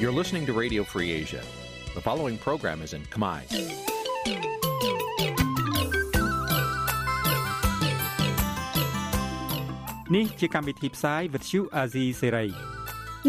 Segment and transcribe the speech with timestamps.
[0.00, 1.42] You're listening to Radio Free Asia.
[1.94, 3.40] The following program is in Khmer.
[10.12, 12.50] Nǐ chi càm bi tiệp xáy vệt chiu a zì sê ray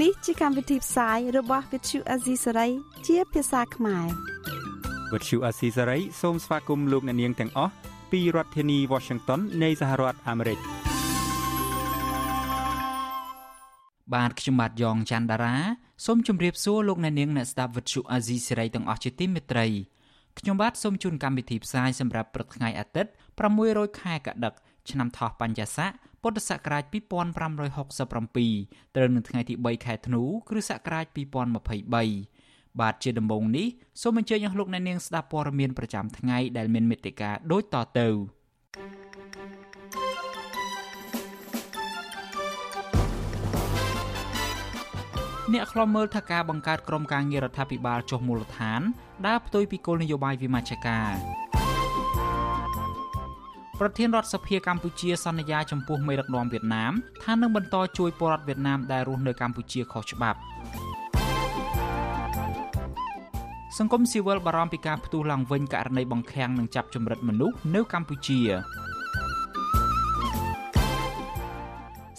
[0.01, 2.69] នេះជាកម្មវិធីផ្សាយរបស់ Vithu Azisari
[3.07, 4.07] ជាភាសាខ្មែរ
[5.11, 7.73] វត្តឈូអាស៊ីសេរីសូមស្វាគមន៍លោកអ្នកនាងទាំងអស់
[8.11, 10.59] ពីរដ្ឋធានី Washington នៃសហរដ្ឋអាមេរិក
[14.13, 15.55] បាទខ្ញុំបាទយ៉ងច័ន្ទដារា
[16.06, 19.66] សូមជម្រាបសួរលោកអ្នកនាងអ្នកស្ដាប់វិទ្យុអាស៊ីសេរីទាំងអស់ជាទីមេត្រី
[20.38, 23.12] ខ្ញុំបាទសូមជូនកម្មវិធីផ្សាយសម្រាប់ព្រឹកថ្ងៃអាទិត្យ
[23.56, 24.54] 600ខែកដិក
[24.90, 25.90] ឆ្នាំថោះបัญចស័ក
[26.22, 26.94] ពុទ្ធសករាជ2567
[28.96, 31.06] ត្រូវនៅថ្ងៃទី3ខែធ្នូគ្រិស្តសករាជ
[31.76, 33.66] 2023បាទជាដំបូងនេះ
[34.02, 38.08] សូមអញ្ជើញអស់លោកអ្នកនាងស្ដាប់ព័ត៌មានប្រចាំថ្ងៃដែលមានមេត្តាដូចតទៅ
[45.54, 48.80] អ្នកខ្លំមើលថាការបង្កើតក្រុមការងាររដ្ឋាភិបាលចុះមូលដ្ឋាន
[49.26, 51.12] ដើរផ្ទុយពីគោលនយោបាយវិមជ្ឈការ
[53.80, 56.92] ប្រធានរដ្ឋសភាកម្ពុជាសន្យាចំពោះមេដឹកនាំវៀតណាម
[57.24, 60.38] ថានឹងបន្តជួយពលរដ្ឋវៀតណាមដែលរស់នៅកម្ពុជាខុសច្បាប់
[63.78, 68.40] សង្គមស៊ីវិលបារម្ភពីការផ្ទុះឡើងវិញករណីបង្ខាំងនិងចាប់ចម្រិតមនុស្សនៅកម្ពុជា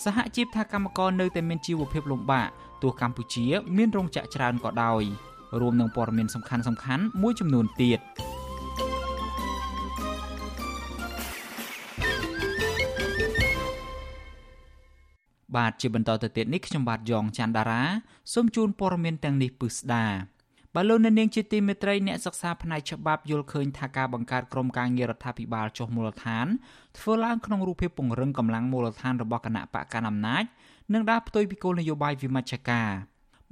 [0.03, 2.49] សហជីពថាកម្មករនៅតែមានជីវភាពលំបាក
[2.81, 3.45] ទោះកម្ពុជា
[3.77, 5.03] មានរោងចក្រច្រើនក៏ដោយ
[5.59, 7.99] រួមនឹងព័ត៌មានសំខាន់ៗមួយចំនួនទៀត
[15.55, 17.83] បាទជាបន្តទៅទៀតនេះខ្ញុំបាទយ៉ងច័ន្ទដារា
[18.33, 20.05] សូមជូនព័ត៌មានទាំងនេះពឹស្ដា
[20.75, 26.47] បើលោកអ្នកនាងជាទីមេត្រីអ្នកសិក្សាផ្នែកច្បាប់យល់ឃើញថាការបង្កើតក្រុមការងាររដ្ឋាភិបាលចុះមូលដ្ឋាន
[26.97, 30.43] ធ្វើឡើងក្នុងរូបភាពពង្រឹងកម្លាំងមូលដ្ឋានរបស់គណៈបកកណ្ដាលអំណាច
[30.93, 32.91] និងដើរផ្ទុយពីគោលនយោបាយវិមជ្ឈការ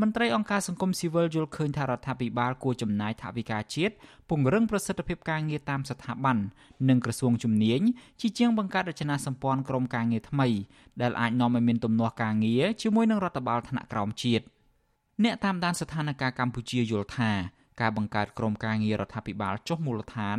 [0.02, 3.94] មន្ត្រីអង្គការសង្គមស៊ីវិលយល់ឃើញថារដ្ឋាភិបាលគួរចំណាយថវិកាជាតិ
[4.30, 6.38] ពង្រឹងប្រសិទ្ធភាពការងារតាមស្ថាប័ន
[6.90, 7.81] និងក្រសួងជំនាញ
[8.22, 10.47] ជាជាងបង្កើតរចនាសម្ព័ន្ធក្រុមការងារថ្មី
[11.02, 14.44] ដែលអាចនាំឲ្យមានទំនាស់ការងារជាមួយនឹងរដ្ឋបាលថ្នាក់ក្រោមជាតិ
[15.24, 17.31] អ្នកតាមដានស្ថានភាពកម្ពុជាយល់ថា
[17.81, 20.38] ការបង្កើតក្រុមការងាររដ្ឋាភិបាលចុះមូលដ្ឋាន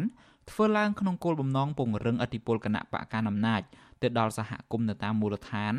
[0.51, 3.63] ធ្វើឡើងក្នុងគោលបំណងពង្រឹងអធិបុលគណៈបកកណ្ដាលអំណាច
[4.03, 5.75] ទៅដល់សហគមន៍នៅតាមមូលដ្ឋាន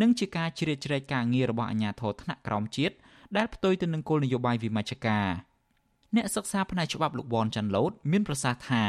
[0.00, 2.94] និងជាការជ្រៀតជ្រែកការងាររបស់អាជ្ញាធរថ្នាក់ក្រោមជាតិ
[3.36, 5.28] ដែលផ្ទុយទៅនឹងគោលនយោបាយវិមជ្ឈការ
[6.16, 8.84] អ្នកសិក្សាផ្នែកច្បាប់លោកវ៉ាន់ចាន់ឡូតមានប្រសាសន៍ថា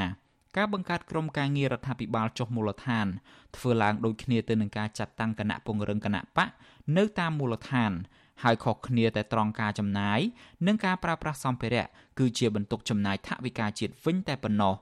[0.58, 3.08] ការបង្កើតក្រុមការងាររដ្ឋាភិបាលចុះមូលដ្ឋាន
[3.56, 6.50] ធ្វើឡើងដូចគ្នាទៅនឹងការចាត់តាំងគណៈពង្រឹងគណៈបក
[6.98, 7.92] នៅតាមមូលដ្ឋាន
[8.44, 10.20] ហើយខុសគ្នាតែត្រង់ការចំណាយ
[10.68, 11.86] និងការប្រើប្រាស់សម្ភារៈ
[12.20, 14.74] គឺជាបន្ទុកចំណាយថវិកាជាតិវិញតែប៉ុណ្ណោះ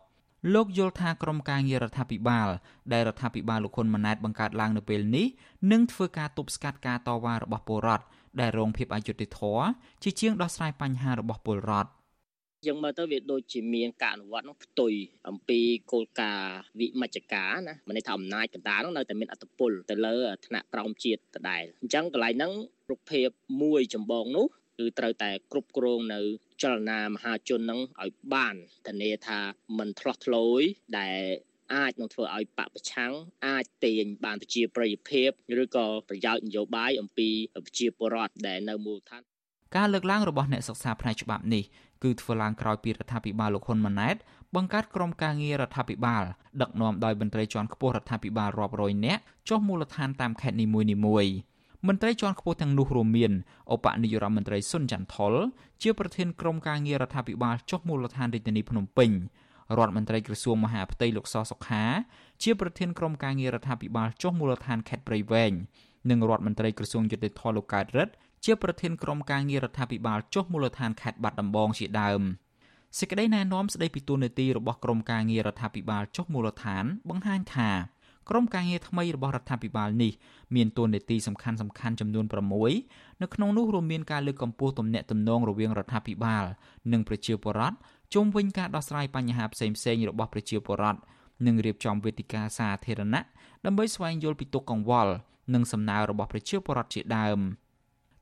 [0.51, 2.49] លោកយល់ថាក្រុមការងាររដ្ឋាភិបាល
[2.93, 5.27] ដែលរដ្ឋាភិបាលលោកហ៊ុនម៉ាណែតបង្កើតឡើងនៅពេលនេះ
[5.71, 8.05] នឹងធ្វើការទប់ស្កាត់ការតវ៉ារបស់ពលរដ្ឋ
[8.39, 9.65] ដែលរងភាពអយុត្តិធម៌
[10.03, 11.89] ជាជាងដោះស្រាយបញ្ហារបស់ពលរដ្ឋ
[12.65, 14.93] យើងមើលទៅវាដូចជាមានការអនុវត្តនោះផ្ទុយ
[15.29, 15.59] អំពី
[15.91, 20.15] គោលការណ៍វិមជ្ឈការណាមិនន័យថាអំណាចកណ្ដាលនោះនៅតែមានអត្តពលទៅលើ
[20.45, 22.53] ថ្នាក់ក្រោមជាតិដដែលអញ្ចឹងកន្លែងហ្នឹង
[22.89, 23.29] រូបភាព
[23.63, 24.47] មួយចម្បងនោះ
[24.79, 26.19] គឺត្រូវតែគ្រប់គ្រងនៅ
[26.61, 28.55] ចលនាមហាជននឹងឲ្យបាន
[28.87, 29.39] ធានាថា
[29.77, 30.61] มันឆ្លោះឆ្លូយ
[30.99, 31.19] ដែល
[31.73, 33.13] អាចនឹងធ្វើឲ្យបពប្រឆាំង
[33.47, 35.29] អាចទាញបានប្រជាប្រិយភាព
[35.63, 37.29] ឬក៏ប្រយោជន៍នយោបាយអំពី
[37.65, 39.23] ប្រជាពលរដ្ឋដែលនៅមូលដ្ឋាន
[39.75, 41.63] ការលើកឡើងរបស់អ្នកសិក្សាផ្នែកច្បាប់នេះ
[42.03, 44.15] គឺធ្វើឡើងក្រោយពីរដ្ឋាភិបាលលោកហ៊ុនម៉ាណែត
[44.55, 46.23] បង្កើតក្រុមការងាររដ្ឋាភិបាល
[46.61, 50.65] ដឹកនាំដោយមន្ត្រីជាន់ខ្ពស់រដ្ឋាភិបាលរាប់រយនាក់ចុះមូលដ្ឋានតាមខេត្តនី
[51.05, 51.31] មួយៗ
[51.87, 53.31] មន្ត្រីជាន់ខ្ពស់ទាំងនោះរួមមាន
[53.73, 55.33] ឧបនាយករដ្ឋមន្ត្រីសុនចន្ទថុល
[55.81, 59.11] ជាប្រធានក្រុមការងាររដ្ឋាភិបាលចុះមូលដ្ឋានរាជធានីភ្នំពេញ
[59.77, 61.83] រដ្ឋមន្ត្រីក្រសួងមហាផ្ទៃលោកសសុខា
[62.43, 65.51] ជាប្រធានក្រុមការងាររដ្ឋាភិបាលចុះមូលដ្ឋានខេត្តព្រៃវែង
[66.09, 68.13] និងរដ្ឋមន្ត្រីក្រសួងយុតិធធលោកកើតរិទ្ធ
[68.45, 72.21] ជាប្រធានក្រុមការងាររដ្ឋាភិបាលចុះមូលដ្ឋានខេត្តបាត់ដំបងជាដើម
[72.99, 77.69] សេចក្តីណែនាំស្តីពីទូនាទីរបស់ក្រុមការងាររដ្ឋាភិបាលចុះមូលដ្ឋានបង្ហាញថា
[78.29, 80.11] ក្រុមការងារថ្មីរបស់រដ្ឋាភិបាលនេះ
[80.55, 82.25] មានតួនាទីសំខាន់សំខាន់ចំនួន
[82.73, 86.43] 6នៅក្នុងនោះរួមមានការលើកកម្ពស់ទំនាក់ទំនងរវាងរដ្ឋាភិបាល
[86.91, 87.75] និងប្រជាពលរដ្ឋ
[88.13, 90.99] ជុំវិញការដោះស្រាយបញ្ហាផ្សេងៗរបស់ប្រជាពលរដ្ឋ
[91.45, 93.21] និងរៀបចំវេទិកាសាធារណៈ
[93.65, 95.13] ដើម្បីស្វែងយល់ពីទុកកង្វល់
[95.53, 97.39] និងសំណើរបស់ប្រជាពលរដ្ឋជាដើម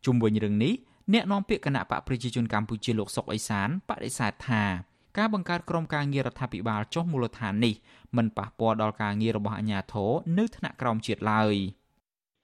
[0.06, 0.74] ជុំវិញរឿងនេះ
[1.14, 4.64] អ្នកនាំពាក្យគណៈបកប្រជាជនកម្ពុជាលោកសុកអេសានបដិសេធថា
[5.18, 7.76] ការបង្កើតក្រុមការងាររដ្ឋាភិបាលចុះមូលដ្ឋាននេះ
[8.18, 11.54] មិនប៉ះពាល់ដល់ការងាររបស់អាជ្ញាធរនៅថ្នាក់ក្រោមជាតិឡើយ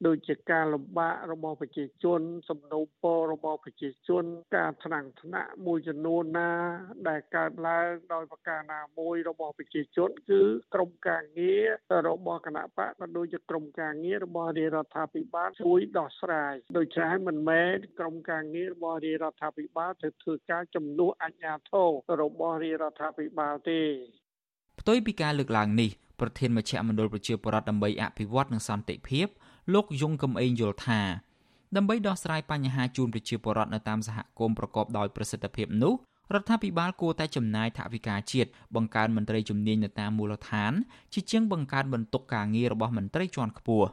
[0.05, 4.23] ដូចជាការលំបាករបស់ប្រជាជនសំណូមពររបស់ប្រជាជន
[4.55, 6.51] ការថ្នាំងថ្នាក់មួយចំនួនណា
[7.09, 10.41] ដែលកើតឡើងដោយប្រការណាមួយរបស់ប្រជាជន គឺ
[10.73, 11.65] ក្រមការងារ
[12.07, 21.89] របស់គណៈបកក៏ដូចជាក្រមការងាររបស់រាជរដ្ឋាភិបាលជួយដោះស្រាយដូច្នេះមិនមែនក្រមការងាររបស់រាជរដ្ឋាភិបាលទៅធ្វើការជំនួសអាជ្ញាធរ
[22.21, 23.81] របស់រាជរដ្ឋាភិបាលទេ
[24.79, 29.27] ផ្ទុយពីការលើកឡើងនេះប្រធានមជ្ឈមណ្ឌលប្រជាពលរដ្ឋដើម្បីអភិវឌ្ឍនិងសន្តិភាព
[29.73, 31.01] លោកយងកំឯងយល់ថា
[31.75, 35.93] ដើម្បីដោះស្រាយបញ្ហាជូនប្រជាពលរដ្ឋនៅតាមសហគមន៍ប្រកបដោយប្រសិទ្ធភាពនោះ
[36.33, 40.73] រដ្ឋាភិបាលគួរតែចំណាយថវិកាជាតិបង្កើនមន្ត្រីជំនាញនៅតាមមូលដ្ឋាន
[41.13, 43.89] ជាជាងបង្កើនបន្ទុកការងាររបស់មន្ត្រីជាន់ខ្ពស់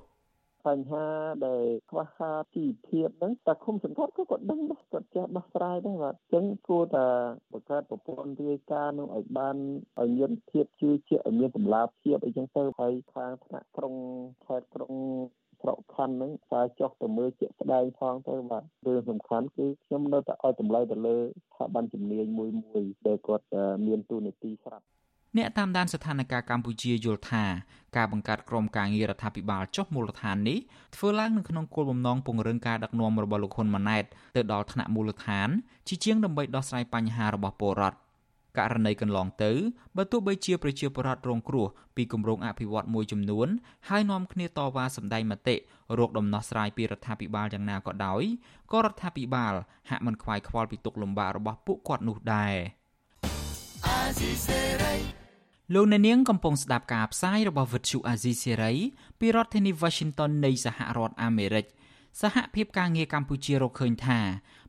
[0.66, 1.06] បញ្ហា
[1.46, 7.06] ដែលខ្វះខាតជីវភាពហ្នឹងតែគុំសង្កត់ក៏គាត់ដឹងដែរគាត់ចេះដោះស្រាយដែរបាទអញ្ចឹងគួរតែ
[7.52, 9.56] បង្កើតប្រព័ន្ធរាយការណ៍នោះឲ្យបាន
[10.00, 13.94] ឲ្យមានភាពជឿជាក់ឲ្យមានតម្លាភាពអីចឹងទៅហើយខាងថ្នាក់ក្រុង
[14.46, 14.94] ខេត្តក្រុង
[15.64, 23.44] ស្រុកខណ្ឌហ្នឹងសារចុះទៅមើលជាក់ស្ដែងផងទៅបាទរឿងសំខាន់គឺខ្ញុំនៅតែឲ្យតម្លៃទៅលើស្ថាប័នជំនាញមួយមួយដែលគាត់
[23.86, 24.84] មានទូនាទីស្រាប់
[25.38, 27.44] អ្នកតាមដានស្ថានភាពកម្ពុជាយល់ថា
[27.96, 30.58] ការបង្កើតក្រុមការងាររដ្ឋាភិបាលចុះមូលដ្ឋាននេះ
[30.96, 34.04] ធ្វើឡើងនៅក្នុងគោលបំណងពង្រឹងការដឹកនាំរបស់លោកហ៊ុនម៉ាណែត
[34.36, 35.48] ទៅដល់ថ្នាក់មូលដ្ឋាន
[35.88, 38.03] ជាជាងដើម្បីដោះស្រាយបញ្ហារបស់ពលរដ្ឋ
[38.58, 39.52] ករណីកន្លងទៅ
[39.96, 41.66] បើទោះបីជាប្រជាពលរដ្ឋរងគ្រោះ
[41.96, 43.48] ពីគម្រោងអភិវឌ្ឍមួយចំនួន
[43.88, 45.56] ហើយនាំគ្នាតវ៉ាសម្ដែងមតិ
[45.98, 48.22] រោគដំណោះស្រាយពីរដ្ឋាភិបាលយ៉ាងណាក៏ដោយ
[48.72, 49.54] ក៏រដ្ឋាភិបាល
[49.90, 52.54] ហាក់មិនខ្វាយខ្វល់ពីទុកលំបាករបស់ពួកគាត់នោះដែរ
[55.74, 58.72] លោកអ្នកនាងកំពុងស្ដាប់ការផ្សាយរបស់វិទ្យុអាស៊ីសេរី
[59.20, 61.66] ពីរដ្ឋធានី Washington នៃសហរដ្ឋអាមេរិក
[62.22, 64.20] សហភាពការងារកម្ពុជារកឃើញថា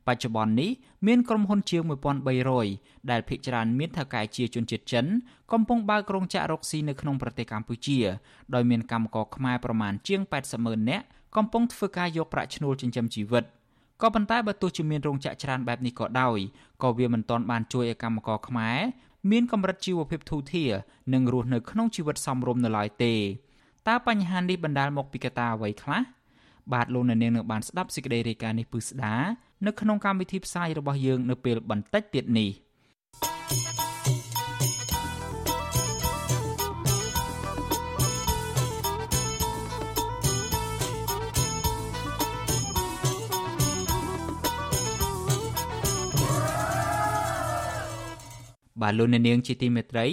[0.06, 0.70] បច្ចុប្បន្ននេះ
[1.06, 1.82] មានក្រុមហ៊ុនជាង
[2.46, 5.06] 1300ដែលភាគច្រើនមានថៅកែជាជនជាតិចិន
[5.52, 7.98] កំពុងបើករោងចក្ររកស៊ីនៅក្នុងប្រទេសកម្ពុជា
[8.54, 11.04] ដោយមានកម្មករខ្មែរប្រមាណជាង80ម៉ឺននាក់
[11.36, 13.44] កំពុងធ្វើការយកប្រាក់ឈ្នួលចិញ្ចឹមជីវិត
[14.02, 16.38] ក៏ប៉ុន្តែបើទោះជាមានរោងចក្រច្រើនបែបនេះក៏ដោយ
[16.82, 18.78] ក៏វាមិនទាន់បានជួយឲ្យកម្មករខ្មែរ
[19.30, 20.70] មានកម្រិតជីវភាពធូរធារ
[21.14, 23.14] និងរស់នៅក្នុងជីវិតសមរម្យនៅឡើយទេ
[23.88, 26.00] តើបញ្ហានេះបណ្ដាលមកពីកត្តាអ្វីខ្លះ
[26.72, 29.14] បាទលោកអ្នកនាងនឹងបានស្ដាប់សេចក្តីរាយការណ៍នេះពឹស្ដា
[29.66, 32.50] នៅក្នុងកម្មវិធីផ្សាយរបស់យើងនៅពេលបន្តិចទៀតនេះ
[48.82, 50.06] បាទលោកអ្នកនាងជាទីមេត្រី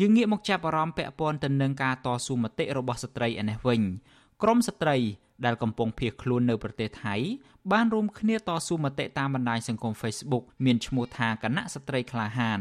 [0.00, 3.80] យើងងាកមកចាប់អារម្មណ៍ពាក់ព័ន្ធទៅនឹងការតស៊ូមតិរបស់ស្ត្រីឯនេះវិញ
[4.42, 4.96] ក្រមស្ត្រី
[5.44, 7.14] ដែលកំពុងភៀសខ្លួននៅប្រទេសថៃ
[7.72, 12.60] បានរួមគ្នាតស៊ូមតិតាមបណ្ដាញសង្គម Facebook មានឈ្មោះថាគណៈស្ត្រីក្លាហាន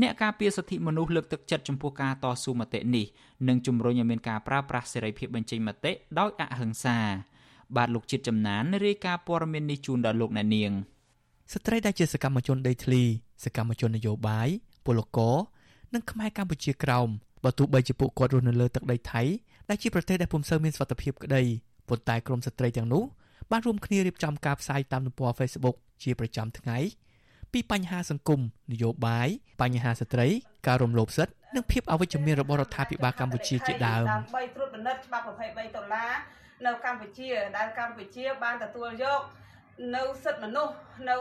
[0.00, 3.06] អ្នកការពារសិទ្ធិមនុស្សលើកទឹកចិត្តចំពោះការតស៊ូមតិនេះ
[3.48, 6.98] និងជំរុញឲ្យមានការប្រើប្រាស់សេរីភាពបញ្ចេញមតិដោយអហិង្សា
[7.76, 10.72] បាទលោកជាតិចំណានរាយការណ៍ព័ត៌មាននេះជូនដល់លោកអ្នកនាង
[11.52, 13.02] ស្ត្រីដែលជាសកម្មជនដីធ្លី
[13.44, 14.48] សកម្មជននយោបាយ
[14.86, 15.36] ពលករ
[15.94, 17.08] និងខ្មែរកម្ពុជាក្រោម
[17.44, 19.22] បើទោះបីជាពួកគាត់រស់នៅលើទឹកដីថៃ
[19.68, 21.42] ដែលជាប្រទេសដែលពុំសូវមានសុខភាពក្តី
[21.90, 23.04] ប៉ុន្តែក្រមស្ត្រីទាំងនោះ
[23.50, 26.78] បានរួមគ្នារៀបចំការផ្សាយតាមទំព័រ Facebook ជាប្រចាំថ្ងៃ
[27.52, 28.40] ពីបញ្ហាសង្គម
[28.72, 29.28] នយោបាយ
[29.62, 30.28] បញ្ហាស្ត្រី
[30.66, 36.12] ការរំលោភសិទ្ធិនិងភាពអវិជ្ជមានរបស់រដ្ឋាភិបាលកម្ពុជាជាដើមដើម្បីត្រួតពិនិត្យច្បាប់23ដុល្លារ
[36.66, 39.20] នៅកម្ពុជាដែលកម្ពុជាបានទទួលយក
[39.96, 40.74] នៅសិទ្ធិមនុស្ស
[41.08, 41.16] នៅ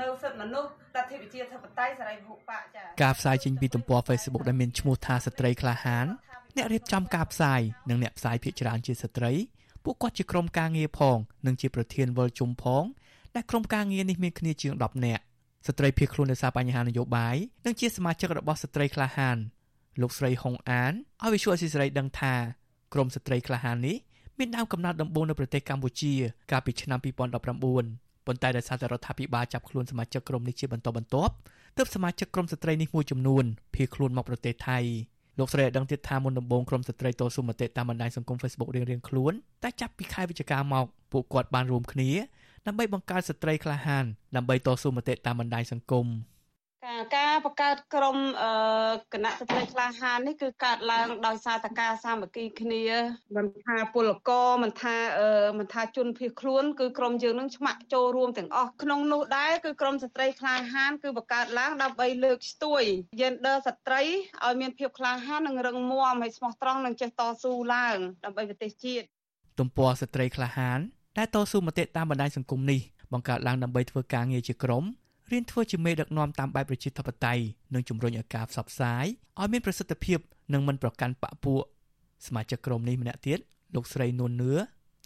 [0.00, 6.06] នៅសិទ្ធិមនុស្សលទ្ធិប្រជាធិបតេយ្យសេរីភូបកចាការផ្សាយចេញពីទំព័រ Facebook ដែលមានឈ្មោះថាស្ត្រីក្លាហាន
[6.56, 9.32] អ្នករៀបចំការផ្សាយនិងអ្នកផ្សាយភាគច្រើនជាស្ត្រី
[9.84, 12.84] ពួកគាត់ជាក្រុមការងារផង និងជាប្រធានវល់ជុំផង
[13.34, 15.22] ដែលក្រុមការងារនេះមានគ្នាជាង10នាក់
[15.66, 19.38] ស្ត្រីភៀសខ្លួនដោយសារបញ្ហានយោបាយនិងជាសមាជិករបស់ស្ត្រីក្លាហាន
[20.00, 20.92] លោកស្រីហុងអាន
[21.22, 22.34] ឲ្យវិសុយអសិសរីដឹងថា
[22.94, 23.96] ក្រុមស្ត្រីក្លាហាននេះ
[24.38, 26.12] មានដើមកំណើតដំបូងនៅប្រទេសកម្ពុជា
[26.50, 31.34] កាលពីឆ្នាំ2019ប៉ុន្តែដោយសារតែរដ្ឋាភិបាលចាប់ខ្លួនសមាជិកក្រុមនេះជាបន្តបន្ទាប់
[31.76, 33.44] ទើបសមាជិកក្រុមស្ត្រីនេះមួយចំនួន
[33.74, 34.78] ភៀសខ្លួនមកប្រទេសថៃ
[35.38, 42.10] លោកស្រីឲ្យដឹងទៀតថាមុនដំបូងក្រុមស្ត្រីតស៊ូមតិតាមបណ្ដាញសង្គម Facebook រៀងៗខ្លួនតែចាប់ពីខែវិច្ឆិកាមកពួកគាត់បានរួមគ្នា
[42.66, 44.04] ដើម្បីបង្កើតស្ត្រីក្លាហាន
[44.36, 46.06] ដើម្បីតស៊ូមតិតាមបណ្ដាញសង្គម
[46.86, 48.16] ការការបង្កើតក្រុម
[49.12, 52.84] គណៈស្ត្រីក្លាហាននេះគឺកើតឡើងដោយសារតការសាមគ្គីគ្នា
[53.36, 54.96] មិនថាពលករមិនថា
[55.58, 62.82] មិនថាជនភៀសខ្លួនគឺក្រុមយើងនឹងឆ្មាក់ចូលរួមទាំងអស់ក្នុងនោះដែរគឺក្រុមស្ត្រីក្លាហាន គឺបង្កើតឡើងដើម្បីលើកស្ទួយ
[63.20, 64.02] gender ស្ត្រី
[64.44, 69.04] ឲ្យមានភាពក្លាហាននិងរឹងមាំហើយស្មោះត្រង់និងចេះតស៊ូឡើង ដើម្បីប្រទេសជាតិ
[69.58, 70.80] ទំព័រស្ត្រីក្លាហាន
[71.18, 72.80] ដែលតស៊ូមតិតាមបណ្ដាញសង្គមនេះ
[73.12, 74.84] បង្កើតឡើងដើម្បីធ្វើការងារជាក្រុម
[75.32, 77.42] រៀនធ្វើជាមេដឹកនាំតាមបែបប្រជាធិបតេយ្យ
[77.74, 79.04] និងជំរុញឲ្យការផ្សព្វផ្សាយ
[79.40, 80.18] ឲ្យមានប្រសិទ្ធភាព
[80.52, 81.62] និងមិនប្រកាន់បកពួក
[82.26, 83.38] សមាជិកក្រុមនេះម្នាក់ទៀត
[83.74, 84.52] លោកស្រីនួននឿ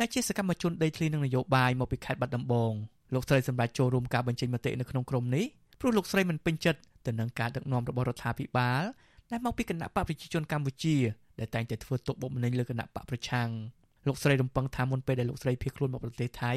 [0.00, 2.72] ដែលជាសកម្មជនដីធ្លីនិងនយោបាយមកពីខេត្តបាត់ដំបង
[3.14, 5.44] លោកស្រីសម្រាប់ចូលរួមការបញ្ចេញមតិនៅក្នុងក្រុមនេះ
[5.80, 8.82] ព្រោះលោកស្រីមិនពេញចិត្តទៅនឹងការដឹកនាំរបស់រដ្ឋាភិបាល
[9.30, 10.96] ដែលមកពីគណៈបកប្រជាជនកម្ពុជា
[11.38, 13.48] ដែលតែងតែធ្វើទុកបុកម្នេញលើគណៈបកប្រឆាំង
[14.06, 16.52] លោកស្រីរំពឹងថាមុនពេលដែលលោកស្រីភៀសខ្លួនមកប្រទេសថៃ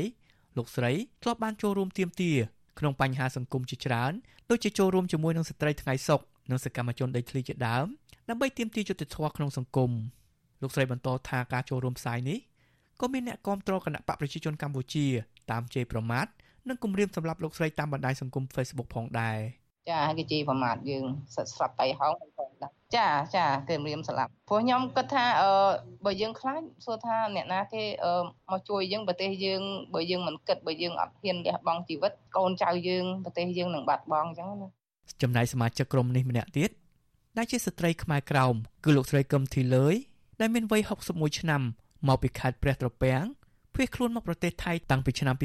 [0.58, 0.92] លោកស្រី
[1.24, 2.38] ធ្លាប់បានចូលរួមទាមទារ
[2.80, 4.14] ក្នុងបញ្ហាសង្គមជាច្រើន
[4.50, 7.86] ដូចជាចូលរួមជាមួយនឹងស្ត្រីថ្ងៃសុខនិងសកម្មជនដីធ្លីជាដើម
[8.30, 9.92] ដើម្បីទាមទារយុត្តិធម៌ក្នុងសង្គម
[10.62, 12.40] លោកស្រីបន្តថាការចូលរួមផ្សាយនេះ
[13.02, 15.06] ក៏មានអ្នកគាំទ្រគណៈបកប្រជាជនកម្ពុជា
[15.52, 16.26] តាមជេរប្រមាថ
[16.70, 19.38] និងគំរាមសម្រាប់លោកស្រីតាមបណ្ដាញសង្គម Facebook ផងដែរ
[19.90, 21.06] ចាគេជេរប្រមាថយើង
[21.56, 25.52] ស្រាប់តៃហោងផងដែរចាចាគេរៀមស្លាប់ព្រោះខ្ញុំគិតថាអឺ
[26.06, 28.14] បើយើងខ្លាចសួរថាអ្នកណាគេអឺ
[28.52, 29.62] មកជួយយើងប្រទេសយើង
[29.94, 34.68] បើយើងមិនគិតបើយើងអត់ហ៊ានលះបង់ជីវិតកូនចៅយើងប្រទេសយើងនឹងបាត់បង់អញ្ចឹងណា
[35.22, 36.70] ចំណែកសមាជិកក្រុមនេះម្នាក់ទៀត
[37.38, 39.96] ដែលជាស្ត្រីខ្មែរក្រោមគឺលោកស្រីកឹមធីលើយ
[40.42, 41.62] ដែលមានវ័យ61ឆ្នាំ
[42.08, 43.24] មកពីខេត្តព្រះត្រពាំង
[43.76, 45.36] ភៀសខ្លួនមកប្រទេសថៃតាំងពីឆ្នាំ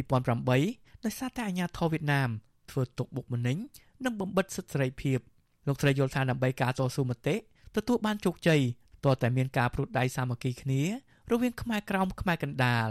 [0.47, 2.29] 2008ដោយសារតែអាញាធរវៀតណាម
[2.71, 3.59] ធ្វើទុកបុកម្នេញ
[4.04, 5.19] និងបំបិតសិទ្ធិសេរីភាព
[5.66, 7.37] លោកស្រីយល់ថាដើម្បីការតស៊ូមតិ
[7.76, 8.61] ទទួលបានជោគជ័យ
[9.04, 10.83] តើតែមានការព្រួតដៃសាមគ្គីគ្នា
[11.30, 12.88] រវាងខ្មែរក្រោមខ្មែរកណ្ដាល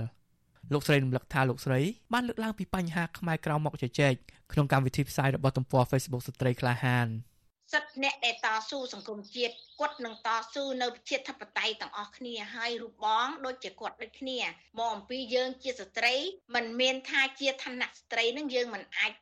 [0.74, 1.80] លោកស្រីរំលឹកថាលោកស្រី
[2.14, 4.14] បានលើកឡើងពីបញ្ហាខ្មែរក្រោមមកជជែក
[4.52, 7.08] ក្នុងកម្មវិធីផ្សាយរបស់ទំព័រ Facebook ស្ត្រីក្លាហាន
[7.74, 14.40] សិទ្ធិអ្នកដែលតស៊ូសង្គមជាតិគាត់នឹងតស៊ូនៅជាតិធិបតេយ្យទាំងអស់គ្នាហើយរូបបងដូចជាគាត់ដូចគ្នា
[14.78, 16.16] មកអំពីយើងជាស្ត្រី
[16.56, 19.14] មិនមានថាជាឋានៈស្ត្រីនឹងយើងមិនអាច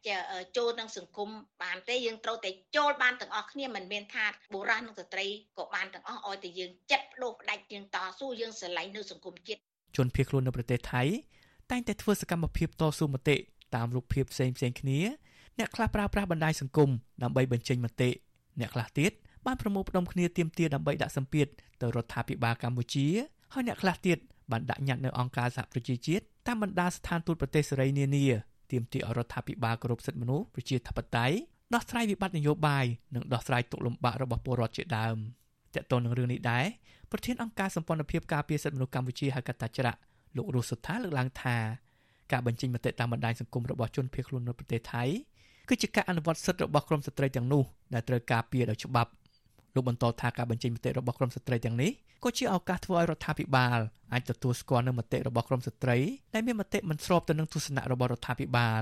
[0.58, 1.30] ចូលក្នុងសង្គម
[1.64, 5.26] បានទេយើងត្រូវតែចូលបានទាំងអស់គ្នាមិនមានថាបុរសនិងស្ត្រី
[5.58, 9.62] ក៏បានទាំងអស់ឲ្យតែយើងចិត្តបដូរផ្ដាច់យើងតស៊ូយើងស្រឡាញ់នៅសង្គមជាតិ
[9.98, 11.04] ជនភៀសខ្លួននៅប្រទេសថៃ
[11.72, 13.36] តែងតែធ្វើសកម្មភាពតស៊ូមតិ
[13.76, 15.00] តាមរូបភាពផ្សេងផ្សេងគ្នា
[15.60, 16.90] អ្នកខ្លះប្រើប្រាស់បណ្ដាញសង្គម
[17.24, 18.10] ដើម្បីបញ្ចេញមតិ
[18.60, 19.12] អ្នកខ្លះទៀត
[19.46, 21.48] បានប្រមូលផ្ដុំគ្នាទាមទារដើម្បីដាក់សម្ពាធ
[21.82, 23.08] ទៅរដ្ឋាភិបាលកម្ពុជា
[23.54, 24.18] ហើយអ្នកខ្លះទៀត
[24.52, 28.26] បានដាក់ញត្តិនៅអង្គការសហប្រជាជាតិតាមបណ្ដាស្ថានទូតប្រទេសសេរីនានា
[28.72, 31.38] ទាមទារឲ្យរដ្ឋាភិបាលគោរពសិទ្ធិមនុស្សប្រជាធិបតេយ្យ
[31.74, 32.86] ដោះស្រាយវិបត្តិនយោបាយ
[33.16, 35.18] និងដោះស្រាយទុកលំបាករបស់ពលរដ្ឋជាដើម
[35.76, 36.66] តើតើនឹងរឿងនេះដែរ
[37.12, 40.00] ប្រធានអង្គការសម្ព័ន្ធភាពការពារសិទ្ធិមនុស្សកម្ពុជាហៅកាត់តាច្រាក់
[40.38, 41.58] លោករស់សុថាលើកឡើងថា
[42.32, 45.04] ការបញ្ចេញមតិតាមបណ្ដាញសង្គមរបស់ជនភៀសខ្លួននៅប្រទេសថៃ
[45.68, 49.12] គឺជាការអនុវត្តសិទ្ធិរបស់ក្រុមស្ត្រីទាំងនោះដែលត្រូវការពារដោយច្បាប់
[49.76, 51.92] លោកបន្តថាការបញ្ចេញមតិរបស់ក្រុមស្ត្រីទាំងនេះ
[52.24, 53.80] ក៏ជាឱកាសធ្វើឲ្យរដ្ឋាភិបាល
[54.14, 55.98] អាចទទួលស្គាល់នូវមតិរបស់ក្រុមស្ត្រី
[56.34, 58.82] ដែលមានមតិមិនស្របទៅនឹងទស្សនៈរបស់រដ្ឋាភិបាល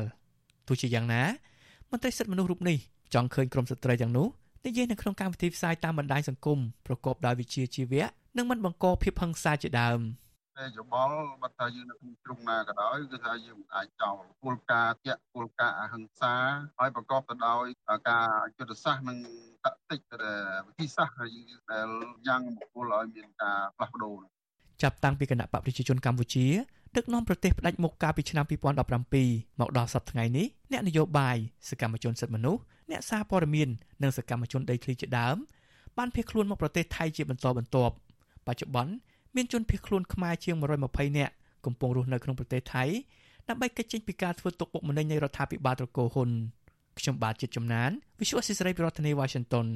[0.68, 1.24] ទោះជាយ៉ាងណា
[1.92, 2.78] មន្ត្រីសិទ្ធិមនុស្សរូបនេះ
[3.14, 4.28] ចង់ឃើញក្រុមស្ត្រីទាំងនោះ
[4.66, 8.06] និយាយនៅក្នុងកម្មវិធីផ្សាយតាមបណ្ដាញសង្គមប្រកបដោយវិជ្ជាជីវៈ
[8.38, 10.00] និងមិនបង្កភាពហិង្សាជាដើម។
[10.58, 16.34] តែយោបល់បើថាយើងនៅក្នុងជ្រុងណាក៏ដោយគឺថាយើងមិនអាចចោលគោលការណ៍ជាក់គោលការណ៍អហិង្សា
[16.80, 17.66] ហើយប្រកបទៅដោយ
[18.10, 19.18] ការយុទ្ធសាស្ត្រនិង
[19.66, 20.00] តតិច
[20.68, 21.24] វិធីសាស្ត្រ
[21.72, 21.88] ដែល
[22.28, 24.18] យ៉ាងបុគ្គលឲ្យមានការផ្លាស់ប្ដូរ
[24.82, 26.48] ចាប់តាំងពីគណៈបកប្រជាជនកម្ពុជា
[26.96, 31.38] ដឹកនាំប្រទេសផ្ដាច់មុខកាលពីឆ្នាំ2017មកដល់សប្តាហ៍ថ្ងៃនេះអ្នកនយោបាយ
[31.70, 33.70] សកម្មជនសិទ្ធិមនុស្សអ្នកសារព័ត៌មាន
[34.04, 35.38] និងសកម្មជនដីធ្លីជាដើម
[35.98, 37.94] បានភៀសខ្លួនមកប្រទេសថៃជាបន្តបន្ទាប់
[38.48, 38.94] បច្ចុប្បន្ន
[39.36, 40.56] មានជនភៀសខ្លួនខ្មែរជាង
[40.88, 41.34] 120នាក់
[41.66, 42.84] កំពុងរស់នៅក្នុងប្រទេសថៃ
[43.50, 46.30] ដើម្បីកិច្ចចេញពីការធ្វើទុកបុកម្នេញនៃរដ្ឋាភិបាលត្រកូលហ៊ុន
[47.00, 47.90] ខ្ញុំបាទជាតិចំណាន
[48.20, 49.68] Visual Assisray ប្រធានាទី Washington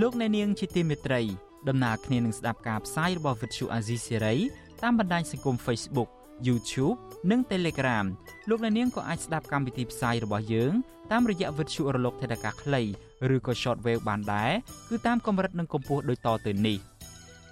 [0.00, 1.20] លោកអ្នកនាងជាទីមេត្រី
[1.68, 4.44] ដំណើរគ្នានឹងស្ដាប់ការផ្សាយរបស់ Visual Asia Series
[4.82, 6.08] តាមបណ្ដាញសង្គម Facebook
[6.46, 6.98] YouTube
[7.30, 8.06] និង Telegram
[8.48, 10.72] លោកអ្នកនាងក៏អាចស្ដាប់កម្មវិធីផ្សាយរបស់យើង
[11.12, 12.82] តាមរយៈវិទ្យុរលកថេដាកាខ្លី
[13.34, 14.52] ឬក៏ Shortwave បានដែរ
[14.88, 16.78] គឺតាមកម្រិតនិងកម្ពស់ដូចតទៅនេះ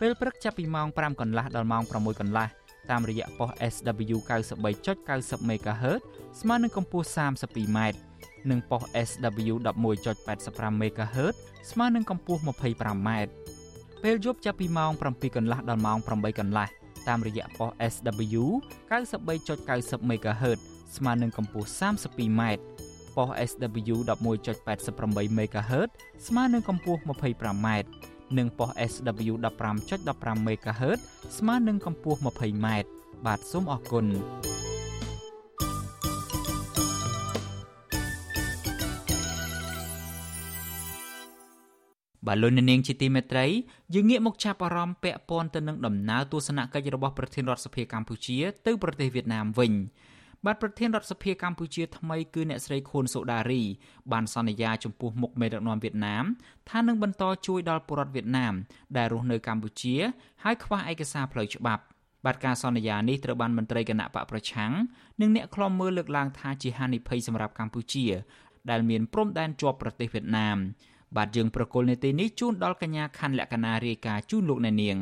[0.01, 2.47] ពេលព្រឹកចាប់ពីម៉ោង5កន្លះដល់ម៉ោង6កន្លះ
[2.91, 4.17] តាមរយៈប៉ុស SW
[4.81, 6.01] 93.90 MHz
[6.41, 7.79] ស្មើនឹងកម្ពស់ 32m
[8.51, 9.55] និងប៉ុស SW
[9.99, 11.35] 11.85 MHz
[11.71, 13.11] ស្មើនឹងកម្ពស់ 25m
[14.03, 18.43] ពេលយប់ចាប់ពីម៉ោង7កន្លះដល់ម៉ោង8កន្លះ តាមរយៈប៉ុស SW
[18.91, 20.59] 93.90 MHz
[20.97, 22.43] ស្មើនឹងកម្ពស់ 32m
[23.17, 25.89] ប៉ុស SW 11.88 MHz
[26.27, 27.69] ស្មើនឹងកម្ពស់ 25m
[28.39, 29.35] និងប៉ុស SW
[29.91, 30.99] 15.15 MHz
[31.39, 32.67] ស្មើនឹងកម្ពស់ 20m
[33.27, 34.07] បាទសូមអរគុណ
[42.27, 43.47] បាទលោកនាងជាទីមេត្រី
[43.95, 49.73] យើងងាកមកចាប់អារម្មណ៍ពាក់ព័ន្ធទៅនឹងដំណើរទស្សនកិច្ចរបស់ប្រធានរដ្ឋសភាកម្ពុជាទៅប្រទេសវៀតណាមវិញ
[50.47, 53.63] បាទប្រធានរដ្ឋសភាកម្ពុជាថ្មីគឺអ្នកស្រីខួនសូដារី
[54.13, 56.25] បានសន្យាចំពោះមុខមេដឹកនាំវៀតណាម
[56.71, 58.55] ថានឹងបន្តជួយដល់ពលរដ្ឋវៀតណាម
[58.97, 59.97] ដែលរស់នៅកម្ពុជា
[60.45, 61.83] ហើយខ្វះឯកសារផ្លូវច្បាប់
[62.25, 64.73] បាទការសន្យានេះត្រូវបានមន្ត្រីគណៈបកប្រឆាំង
[65.21, 68.07] និងអ្នកខ្លំមើលលើកឡើងថាជាហានិភ័យសម្រាប់កម្ពុជា
[68.71, 70.59] ដែលមានព្រំដែនជាប់ប្រទេសវៀតណាម
[71.17, 74.97] បាទយើងប្រកុលនេតិនេះជូនដល់កញ្ញាខណ្ឌលក្ខណារាយការណ៍ជូនលោកអ្នកនាង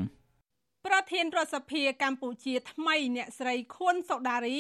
[0.87, 4.59] ប្រធានរដ្ឋសភាកម្ពុជាថ្មីអ្នកស្រីខួនសូដារី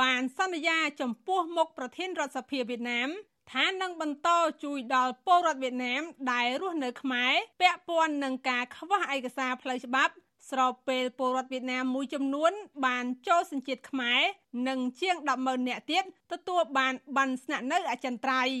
[0.00, 3.08] បានសន្យាចំពោះមុខប្រធានរដ្ឋសភាវៀតណាម
[3.52, 4.28] ថានឹងបន្ត
[4.64, 10.12] ជួយដល់ពលរដ្ឋវៀតណាមដែលរស់នៅខ្មែរពាក់ព័ន្ធនឹងការខ្វះឯកសារផ្លូវច្បាប់
[10.50, 12.52] ស្របពេលពលរដ្ឋវៀតណាមមួយចំនួន
[12.86, 14.20] បានចូលសញ្ជាតិខ្មែរ
[14.68, 18.58] និងជាង100,000នាក់ទៀតទទួលបានបានស្នាក់នៅអចិន្ត្រៃយ៍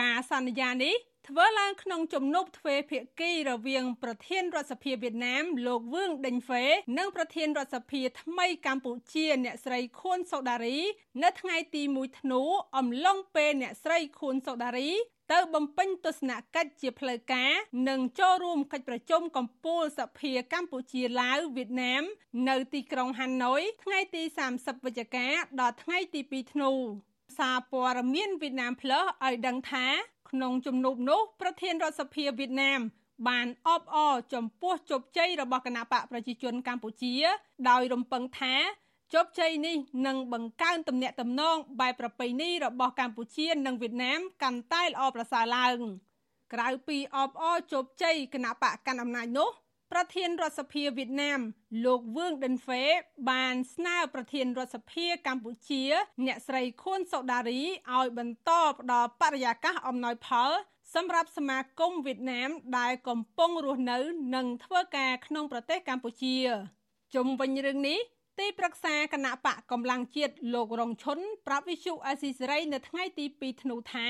[0.00, 0.94] ការសន្យានេះ
[1.28, 6.64] ធ្វើឡើងក្នុងជំនួបទ្វេភាគីរវាង ប្រធានរដ្ឋសភាវៀតណាម លោកវឿងដេញហ្វេ
[6.98, 10.78] និងប្រធានរដ្ឋសភាថ្មីកម្ពុជា អ្នកស្រីខួនសូដារី
[11.22, 12.42] នៅថ្ងៃទី1ធ្នូ
[12.76, 14.90] អំឡុងពេលអ្នកស្រីខួនសូដារី
[15.32, 17.52] ទៅបំពេញទស្សនកិច្ចជាផ្លូវការ
[17.88, 22.02] និងចូលរួមកិច្ចប្រជុំកំពូលសភាកម្ពុជាឡាវវៀតណាម
[22.48, 24.22] នៅទីក្រុងហាណូយថ្ងៃទី
[24.54, 25.26] 30វិច្ឆិកា
[25.60, 26.70] ដល់ថ្ងៃទី2ធ្នូ
[27.38, 29.86] សារព័ត៌មានវៀតណាមផ្លុសឲ្យដឹងថា
[30.30, 32.80] ក្នុងជំនួបនោះប្រធានរដ្ឋសភាវៀតណាម
[33.28, 37.14] បានអបអរចំពោះជោគជ័យរបស់គណៈបកប្រជាជនកម្ពុជា
[37.68, 38.54] ដោយរំពឹងថា
[39.14, 45.78] ជោគជ័យនេះនឹងបង្កើនទំនាក់ទំនងបែបប្រពៃណីរបស់កម្ពុជានិងវៀតណាមកាន់តែល្អប្រសើរឡើង
[46.52, 49.50] ក្រៅពីអបអរជោគជ័យគណៈបកកាន់អំណាចនោះ
[49.92, 51.40] ប្រធានរដ្ឋសភាវៀតណាម
[51.84, 52.84] លោកវឿងដិនហ្វេ
[53.30, 55.82] បានស្នើប្រធានរដ្ឋសភាកម្ពុជា
[56.26, 57.60] អ្នកស្រីខួនសូដារី
[57.96, 60.50] ឲ្យបន្តផ្ដល់បរិយាកាសអំណោយផល
[60.94, 63.98] សម្រាប់សមាគមវៀតណាម ដែលកំពុងរស់នៅ
[64.34, 66.36] និងធ្វើការក្នុងប្រទេសកម្ពុជា
[67.14, 67.98] ជុំវិញរឿងនេះ
[68.38, 74.08] ទីប្រឹក្សាគណៈបកកម្លាំងជាតិលោករងឈុនប្រាប់វិសុអាស៊ីសេរីនៅថ្ងៃទី2ធ្នូថា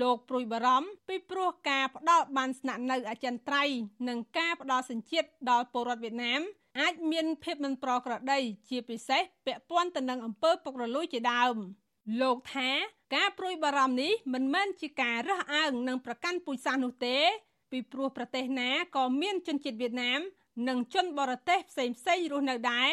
[0.00, 3.78] លោកព្រួយបារម្ភពីព្រោះការផ្ដោតបានស្នាក់នៅអចិន្ត្រៃយ៍
[4.08, 6.40] និងការផ្ដោតសញ្ជាតិដល់ពលរដ្ឋវៀតណាម
[6.80, 8.38] អាចមានភាពមិនប្រក្រតី
[8.68, 11.56] ជាពិសេសពាក់ព័ន្ធទៅនឹងអំពើពុករលួយជាដើម
[12.20, 12.70] លោកថា
[13.14, 17.18] ការព្រួយបារម្ភនេះមិនមែនជាការរើសអើងនឹងប្រកាន់ពូជសាសន៍នោះទេ
[17.70, 20.20] ពីព្រោះប្រទេសណាក៏មានជនជាតិវៀតណាម
[20.68, 22.90] និងជនបរទេសផ្សេងផ្សេងរស់នៅដែរ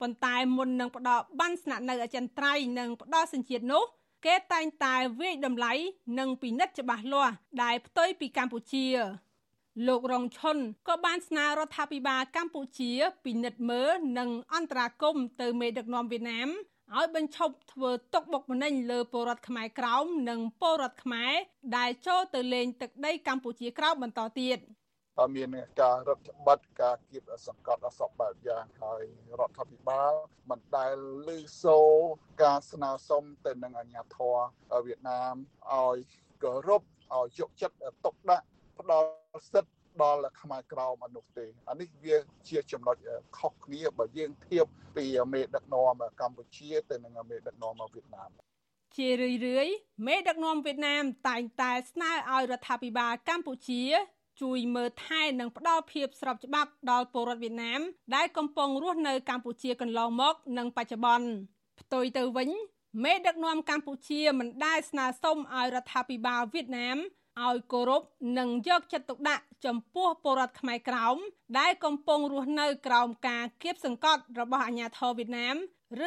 [0.00, 3.84] ប៉ុន្តែមុននឹងផ្ដល់បានស្នាក់នៅអចិន្ត្រៃយ៍និងផ្ដល់សញ្ជាតិនោះ
[4.26, 5.72] គេតែងតែវាយតម្លៃ
[6.18, 8.86] និងពិនិត្យច្បាស់លាស់ដែលផ្ទុយពីកម្ពុជា
[9.86, 10.56] លោករងឈុន
[10.88, 12.90] ក៏បានស្នើរដ្ឋាភិបាលកម្ពុជា
[13.24, 16.48] ពិនិត្យមើលនិងអន្តរាគមន៍ទៅមេដឹកនាំវៀតណាម
[16.96, 21.32] ឲ្យបញ្ឈប់ធ្វើទុកបុកម្នេញលើពលរដ្ឋខ្មែរក្រោមនិងពលរដ្ឋខ្មែរ
[21.76, 24.58] ដែលចូលទៅលេងទឹកដីកម្ពុជាក្រោមបន្តទៀត។
[25.36, 25.48] មាន
[25.82, 29.02] ការរឹតបន្តឹងការគៀបសង្កត់អសពបែបយ៉ាងហើយ
[29.40, 30.14] រដ្ឋាភិបាល
[30.50, 30.94] មិនដែល
[31.28, 31.92] លឺសូរ
[32.42, 34.36] ការស្នើសុំទៅនឹងអាជ្ញាធរ
[34.86, 35.34] វៀតណាម
[35.72, 35.96] ឲ្យ
[36.42, 36.82] គោរព
[37.14, 38.46] ឲ្យយកចិត្តទុកដាក់
[38.78, 39.08] ផ្ដល់
[39.52, 42.16] សិទ្ធិដល់ខ្មែរក្រមអនុទេអានេះវា
[42.48, 42.96] ជាចំណុច
[43.38, 48.30] ខុសគ្នាបើយើងធៀបពីមេដឹកនាំកម្ពុជាទៅនឹងមេដឹកនាំវៀតណាម
[48.96, 49.68] ជារឿយរឿយ
[50.06, 53.82] មេដឹកនាំវៀតណាមតែងតែស្នើឲ្យរដ្ឋាភិបាលកម្ពុជា
[54.42, 57.80] ជួយមើលថែនិងផ្ដល់ភាពស្របច្បាប់ដល់ពលរដ្ឋវៀតណាម
[58.14, 61.28] ដែលកំពុងរស់នៅកម្ពុជាកន្លងមកនិងបច្ចុប្បន្ន
[61.80, 62.50] ផ្ទុយទៅវិញ
[63.04, 66.98] មេដឹកនាំកម្ពុជាមិនដែលស្នើសុំឲ្យរដ្ឋាភិបាលវៀតណាម
[67.46, 68.02] ឲ្យគោរព
[68.38, 71.16] និងយកចិត្តទុកដាក់ចំពោះពលរដ្ឋខ្មែរក្រោម
[71.58, 75.56] ដែលកំពុងរស់នៅក្រោមការគៀបសង្កត់របស់អាជ្ញាធរវៀតណាម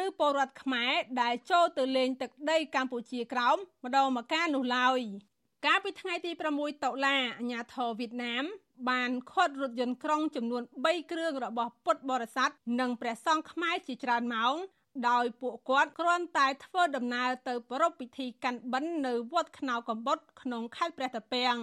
[0.02, 5.00] ឬពលរដ្ឋខ្មែរដែលចូលទៅលេងទឹកដីកម្ពុជាក្រោមម្ដងម្កាលនោះឡើយ។
[5.66, 8.44] កាលពីថ្ងៃទី6តុលាអាជ្ញាធរវៀតណាម
[8.90, 14.54] បានខាត់រថយន្តក្រុងចំនួន3គ្រឿងរបស់ពុទ្ធបរិស័ទនិងព្រះសង្ឃខ្មែរជាច្រើនម៉ោង
[15.08, 21.56] ដោយពួកគាត់គ្រាន់តែធ្វើដំណើរទៅប្រពៃពិធីកាន់បិណ្ឌនៅវត្តខ្នៅកំបុតក្នុងខេត្តព្រះតាពាំង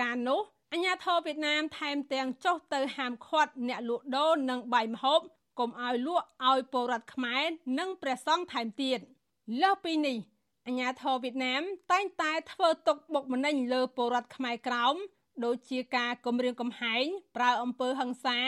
[0.00, 0.40] ការនោះ
[0.72, 5.20] អាជ្ញាធរវៀតណាមថែមទាំងចុះទៅហាមឃាត់អ្នកលក់ដូរនិងបាយម្ហូប
[5.58, 7.44] កុំឲ្យលក់ឲ្យពលរដ្ឋខ្មែរ
[7.78, 8.98] និងព្រះសង្ឃថែមទៀត
[9.62, 10.16] លើសពីនេះ
[10.68, 14.96] អាញាធរវៀតណាមតែងតែធ្វើទុកបុកម្នេញលើពលរដ្ឋខ្មែរក្រោម
[15.44, 17.04] ដូចជាការគំរាមកំហែង
[17.36, 18.40] ប្រើអំពើហិង្សា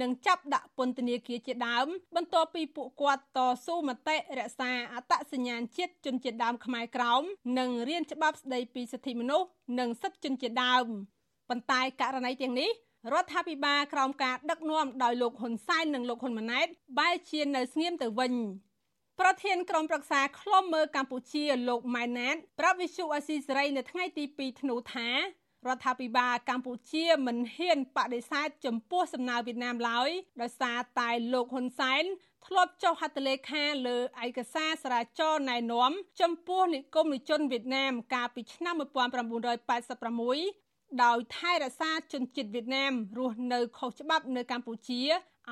[0.00, 7.22] និងចាប់ដាក់ពន្ធនាគារជាដើម បន្ទាប់ពីពួកគាត់តស៊ូមតិរក្សាអត្តសញ្ញាណជាតិជនជាតិដើមខ្មែរក្រោម
[7.58, 9.48] និងរៀនច្បាប់ស្តីពីសិទ្ធិមនុស្ស
[9.78, 10.86] និងសិទ្ធិជនជាតិដើម
[11.48, 12.70] ប៉ុន្តែករណីទាំងនេះ
[13.12, 16.66] រដ្ឋាភិបាលក្រោមការដឹកនាំដោយលោកហ៊ុនសែននិងលោកហ៊ុនម៉ាណែត
[16.98, 18.32] បែរជានៅស្ងៀមទៅវិញ
[19.20, 25.10] ប្រធានក្រុមប្រឹក្សាឃ្លាំមើលកម្ពុជាលោកម៉ែនណាតប្រាប់វិសុអស៊ីសេរីនៅថ្ងៃទី2ធ្នូថា
[25.66, 32.04] រដ្ឋាភិបាលកម្ពុជាមិនហ៊ានបដិសេធចំពោះសំណើវៀតណាមឡើយដោយសារតែលោកហ៊ុនសែន
[32.46, 38.82] ធ្លាប់ចុះហត្ថលេខាលើឯកសារសារាចរណែនាំចំពោះនិគមនិជនវៀតណាមកាលពីឆ្នាំ1986
[41.04, 45.02] ដោយថែរក្សាជនជាតិវៀតណាមរស់នៅខុសច្បាប់នៅកម្ពុជា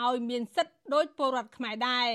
[0.04, 2.10] ឲ្យមានសិទ្ធិដូចពលរដ្ឋខ្មែរដែរ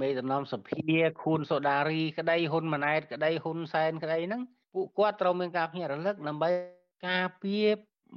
[0.00, 4.42] មេតំណំសភាខួនសូដារីក្តីហ៊ុនម៉ាណែតក្តីហ៊ុនសែនក្តីហ្នឹង
[4.74, 6.50] ពួកគាត់ត្រូវមានការភ្ញាក់រលឹកដើម្បី
[7.08, 7.66] ការពារ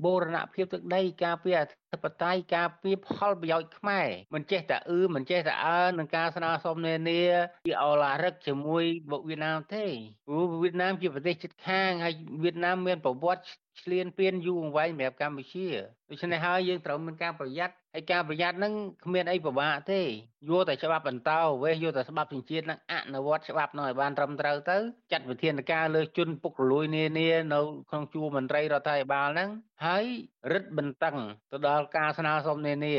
[0.06, 7.22] បូរណភាពទឹកដីការពារអធិ បតេយ្យការពារផលប្រយោជន៍ខ្មែរមិនចេះតែអឺមិនចេះតែអើនឹងការស្នើសុំនានា
[7.66, 8.84] ពីអូឡារឹកជាមួយ
[9.28, 9.86] វៀតណាមទេ
[10.28, 13.44] ព្រោះវៀតណាមជាប្រទេសជិតខាងហើយវៀតណាមមានប្រវត្តិ
[13.82, 15.68] ឆ្លៀនពៀនយូរអង្វែងសម្រាប់កម្ពុជា
[16.10, 18.74] ដូច្នេះហើយយើងត្រូវមានការប្រយ័ត្នហើយការប្រយ័ត្នហ្នឹង
[19.06, 21.32] គ្មានអីពិបាកទេយកតែច្បាប់បន្ត
[21.64, 24.78] វេសយកតែច្បាប់ចិញ្ចៀនហ្នឹងអនុវត្តច្បាប់នោះឲ្យបានត្រឹមត្រូវទៅ
[25.12, 29.50] ចាត់វិធានការលើជនពុករលួយនានានៅក្នុងជួរមន្ត្រីរដ្ឋាភិបាលហ្នឹង
[29.86, 30.06] ហើយ
[30.54, 31.16] រឹតបន្តឹង
[31.52, 32.96] ទៅដល់ការស្នើសុំនានា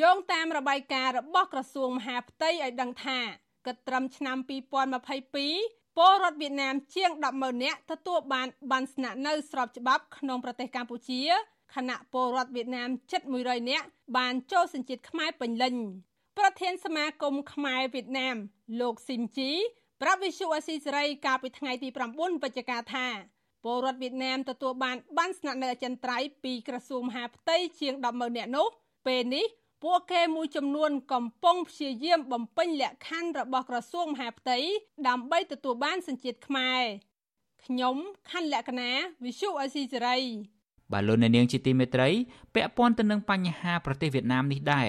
[0.00, 3.18] យោងតាមរបាយការណ៍របស់ក្រសួងមហាផ្ទៃឲ្យដឹងថា
[3.66, 4.36] គិតត្រឹមឆ្នាំ
[5.16, 11.20] 2022ពលរដ្ឋវៀតណាមជាង100,000នាក់ទទួលបានបានស្នាក់នៅស្របច្បាប់ក្នុងប្រទេសកម្ពុជា
[11.74, 15.74] ខណៈពលរដ្ឋវៀតណាមជិត100នាក់បានចូលសញ្ជាតិខ្មែរពេញលេញ
[16.38, 18.36] ប្រធានសមាគមខ្មែរវៀតណាម
[18.80, 19.50] លោកស៊ីមជី
[20.02, 23.06] ប្រាប់វិសុអស៊ីសេរីកាលពីថ្ងៃទី9វិច្ឆិកាថា
[23.64, 28.66] ពលរដ្ឋវៀតណាមទទួលបានបានស្នាក់នៅអចិន្ត្រៃយ៍ពីក្រសួងមហាផ្ទៃជាង100,000នាក់នោះ
[29.06, 29.46] ពេលនេះ
[29.84, 34.58] ពួកគេមួយចំនួនកំពុងព្យាយាមបំពេញលក្ខខណ្ឌរបស់ក្រសួងមហាផ្ទៃ
[35.08, 36.82] ដើម្បីទទួលបានសញ្ជាតិខ្មែរ
[37.64, 37.96] ខ្ញុំ
[38.30, 38.90] ខណ្ឌលក្ខណា
[39.24, 40.18] វិសុអេស៊ីសេរី
[40.92, 42.08] បាទលោកអ្នកនាងជាទីមេត្រី
[42.54, 44.88] ពាក់ព័ន្ធទៅនឹងបញ្ហាប្រទេសវៀតណាមនេះដែរ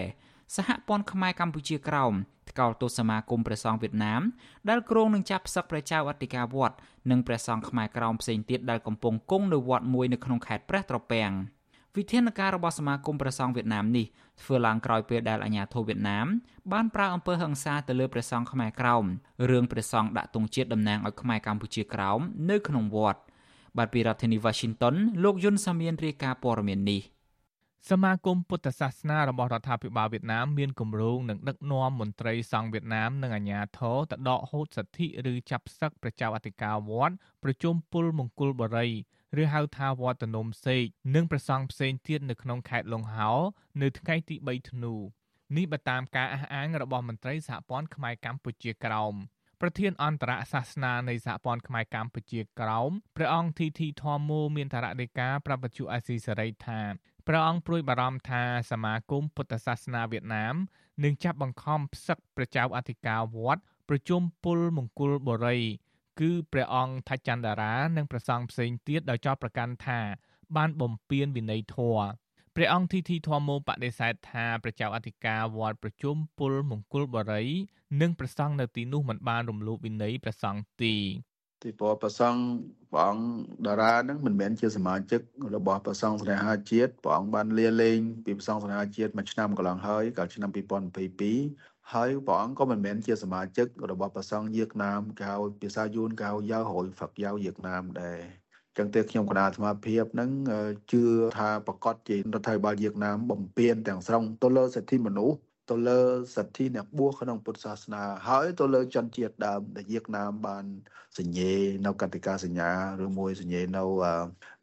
[0.56, 2.14] សហព័ន្ធខ្មែរកម្ពុជាក្រោម
[2.50, 4.22] ថ្កោលទោសសមាគមព្រះសង្ឃវៀតណាម
[4.70, 6.76] ដែលគ្រងនឹងចាប់ផ្សឹកព្រះចៅអធិការវត្ត
[7.12, 11.32] និងព្រះសង្ឃខ្មែរក្រោមផ្សេងទៀតដែលកំពុងគង់នៅវត្តមួយនៅក្នុងខេត្តព្រះត្រពាំង។
[11.98, 14.06] វិធានការរបស់សមាគមព្រះសង្ឃវៀតណាមនេះ
[14.42, 16.28] ធ្វើឡើងក្រោយពេលដែលអាញាធិបតេយ្យវៀតណាម
[16.72, 19.06] បានប្រើអំពើហិង្សាទៅលើព្រះសង្ឃខ្មែរក្រោម
[19.50, 23.20] រឿងព្រះសង្ឃដាក់ទង់ជាតិតំណាងឲ្យខ្មែរកម្ពុជាក្រោមនៅក្នុងវត្ត
[23.78, 27.02] បាទពីរដ្ឋធានី Washington លោកយុនសាមៀនរាយការណ៍ព័ត៌មាននេះ
[27.90, 38.92] សមាគមពុទ្ធសាសនារបស់រដ្ឋាភិបាលវៀតណាមមានគម្រោងនឹងដឹកនាំមន្ត្រីសង្ឃវៀតណាមនិងអាជ្ញាធរទៅដកហូតសិទ្ធិឬចាប់ផ្សឹកព្រះចៅអធិការវត្តប្រជុំពុលមង្គលបរិយ
[39.42, 40.84] ឬហៅថាវត្តនំសេក
[41.16, 43.32] និងប្រសង់ផ្សេងទៀតនៅក្នុងខេត្តលង្ហោ
[43.82, 44.94] នៅថ្ងៃទី3ធ្នូ
[45.58, 49.16] នេះបើតាមការអះអាងរបស់មន្ត្រីសហព័ន្ធខ្មែរកម្ពុជាក្រោម
[49.62, 56.82] ប្រធានអន្តរសាសនានៃសហព័ន្ធខ្មែរកម្ពុជាក្រោមព្រះអង្គធីធីធម្មោមានតារដីកាប្រពន្ធអាស៊ីសេរីថា
[57.34, 60.56] ព្រះអង្គព្រួយបារម្ភថាសមាគមពុទ្ធសាសនាវៀតណាម
[61.04, 65.58] នឹងចាប់បង្ខំផ្សឹកព្រះចៅអធិការវត្តប្រជុំពុលមង្គលបុរី
[66.20, 70.00] គឺព្រះអង្គថច្ឆន្ទរានិងព្រះសង្ឃផ្សេងទៀតដោយចោទប្រកាន់ថា
[70.56, 72.06] បានបំពានវិន័យធម៌
[72.56, 77.50] ព្រះអង្គធីធីធម្មោបដិសេធថាព្រះចៅអធិការវត្តប្រជុំពលមង្គលបរិយ
[78.02, 80.96] និងព្រះសង្ឃនៅទីនោះមិនបានរំលោភវិន័យព្រះសង្ឃទេ
[81.62, 82.42] ទីព្រោះព្រះសង្ឃ
[82.92, 83.26] ព្រះអង្គ
[83.66, 85.22] តារានឹងមិនមែនជាសមាជិក
[85.56, 90.50] របស់ព្រះសង្ឃស្នេហាជាតិព្រះអង្គបានលាលែងពីព្រះសង្ឃស្នេហាជាតិមួយឆ្នាំកន្លងហើយកាលឆ្នាំ
[91.22, 98.20] 2022ហើយព្រះអង្គក៏មិនមែនជាសមាជិករបស់ប្រសង់យាកណាមគេហៅភាសាយួនគេហៅយ៉ាវរយហ្វាក់យ៉ាវយាកណាមដែរ
[98.78, 100.30] ចឹងទេខ្ញុំគណៈអាត្មាភាពនឹង
[100.92, 101.04] ជឿ
[101.38, 105.38] ថាប្រកាសជារដ្ឋាភិបាលវៀតណាមបំពេញទាំងស្រុងទៅលើសិទ្ធិមនុស្ស
[105.72, 106.00] ទៅលើ
[106.36, 110.66] សិទ្ធិអ្នកបួសក្នុងពុទ្ធសាសនា ហើយទៅលើជនជាតិដើមដែលវៀតណាមបាន
[111.20, 111.54] សញ្ញេ
[111.86, 112.72] នៅកតិកាសញ្ញា
[113.06, 113.84] ឬមួយសញ្ញេនៅ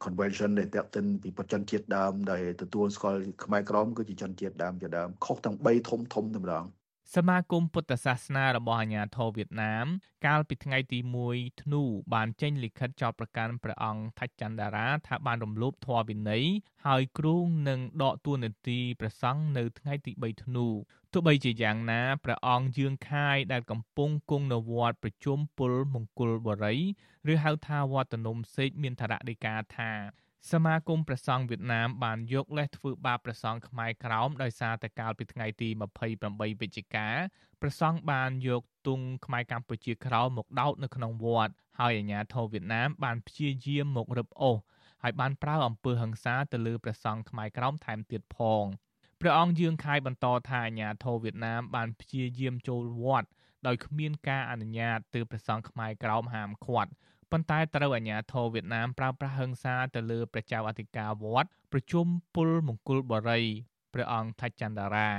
[0.04, 6.66] convention ដែលតាក់ទិនពីប្រជនជាតិដើមដែលទទួលស្គាល់ខ្មែរក្រមគឺជាជនជាតិដើមជាដើមខុសទាំង3ធំធំតែម្ដង
[7.16, 9.86] សមាគមពុទ្ធសាសនារបស់អាជ្ញាធរវៀតណាម
[10.26, 10.98] កាលពីថ្ងៃទី
[11.30, 11.82] 1ធ្នូ
[12.14, 16.44] បានចេញលិខិតចោទប្រកាន់ព្រះអង្គថច្ឆន្ទរាថាបានរំលោភធម៌វិន័យ
[16.86, 26.80] ហើយគ្រោងនឹងដកទួនាទីព្រះសង្ឃនៅថ្ងៃទី3ធ្នូទោះ បីជាយ៉ាងណាព្រះអង្គយឿងខាយដែលកំពុងគង់នៅវត្តប្រជុំពលមង្គលបរិយ
[27.32, 29.92] ឬហៅថាវត្តនំសេកមានធរណីកាថា
[30.52, 35.68] សមាគមព្រះសង្ឃវៀតណាមបានយកលេសធ្វើបាបព្រះសង្ឃខ្មែរក្រោមដោយសារតែកាលពីថ្ងៃទី
[36.14, 37.08] 28វិច្ឆិកា
[37.60, 44.56] ព្រះសង្ឃបានយកទង់ខ្មែរកម្ពុជាក្រោមមកដោតនៅក្នុងវត្តហើយអាជ្ញាធរវៀតណាមបានព្យាយាមមករឹបអូស
[45.02, 48.64] ហើយបានប្រើអំពើហិង្សាទៅលើព្រះសង្ឃខ្មែរក្រោមថែមទៀតផង
[49.20, 53.28] ព្រះអង្គយាងខាយបន្តថាអាជ្ញាធរវៀតណាមបានព្យាយាមចូលវត្ត
[53.66, 56.90] ដោយគ្មានការអនុញ្ញាត từ ព្រះសង្ឃខ្មែរក្រោមហាមឃាត់
[57.30, 63.44] ប៉ុន្តែត្រូវអាជ្ញាធរវៀតណាមប្រើប្រាស់ហិង្សាទៅលើព្រះចៅអធិការវត្តប្រជុំពលមង្គលបរិយ
[63.94, 65.10] ព្រះអង្គថច្ឆន្ទរា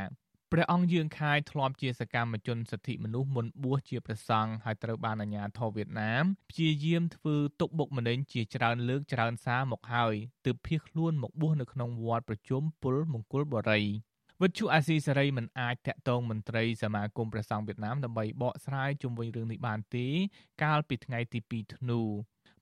[0.54, 13.86] ព្រះអង្គយឿងខាយធ្លាប់ជាសកម្មជនសិទ្ធិមនុស្សមុនបួសជាព្រះសង្ឃហើយត្រូវបានអាជ្ញាធរវៀតណាមព្យាយាមធ្វើទុកបុកម្នេញជាច្រើនលើកច្រើនសារមកហើយទើបភៀសខ្លួនមកបួសនៅក្នុងវត្តប្រជុំពលមង្គលបរិយ
[14.42, 20.08] វិទ្យុអាស៊ីសេរីមិនអាចតាក់ទងមន្ត្រីសមាគមព្រះសង្ឃវៀតណាមដើម្បីបកស្រាយជុំវិញរឿងនេះបានទេ
[20.64, 22.02] កាលពីថ្ងៃទី2ធ្នូ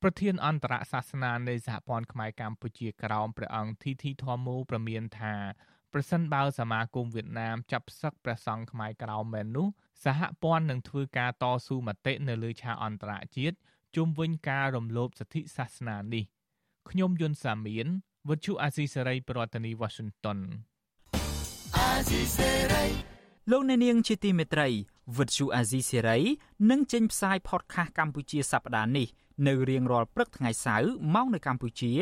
[0.02, 5.36] ប្រធានអន្តរសាសនានៃសហព័ន្ធខ្មែរកម្ពុជាក្រោមព្រះអង្គធីធីធម្មោប្រមានថា
[6.00, 9.68] ប្រសិនបើសមាគមវៀតណាមចាប់ផ្សឹកព្រះសង្ឃខ្មែរក្រោមមែននោះ
[10.04, 13.58] សហព័ន្ធនឹងធ្វើការតស៊ូមតិនៅលើឆាកអន្តរជាតិ
[13.96, 16.24] ជុំវិញការរំលោភសិទ្ធិសាសនានេះ
[16.90, 17.88] ខ្ញុំយុនសាមៀន
[18.30, 20.40] វិទ្យុអាស៊ីសេរីប្រធានាធិបតី Washington
[21.78, 22.86] អាស៊ីសេរី
[23.52, 24.68] លោកអ្នកនាងជាទីមេត្រី
[25.18, 26.18] វិទ្យុអាស៊ីសេរី
[26.70, 29.08] នឹងចេញផ្សាយ podcast កម្ពុជាសប្តាហ៍នេះ
[29.48, 31.94] នៅរៀងរាល់ព្រឹកថ្ងៃសៅរ៍ម៉ោងនៅកម្ពុជា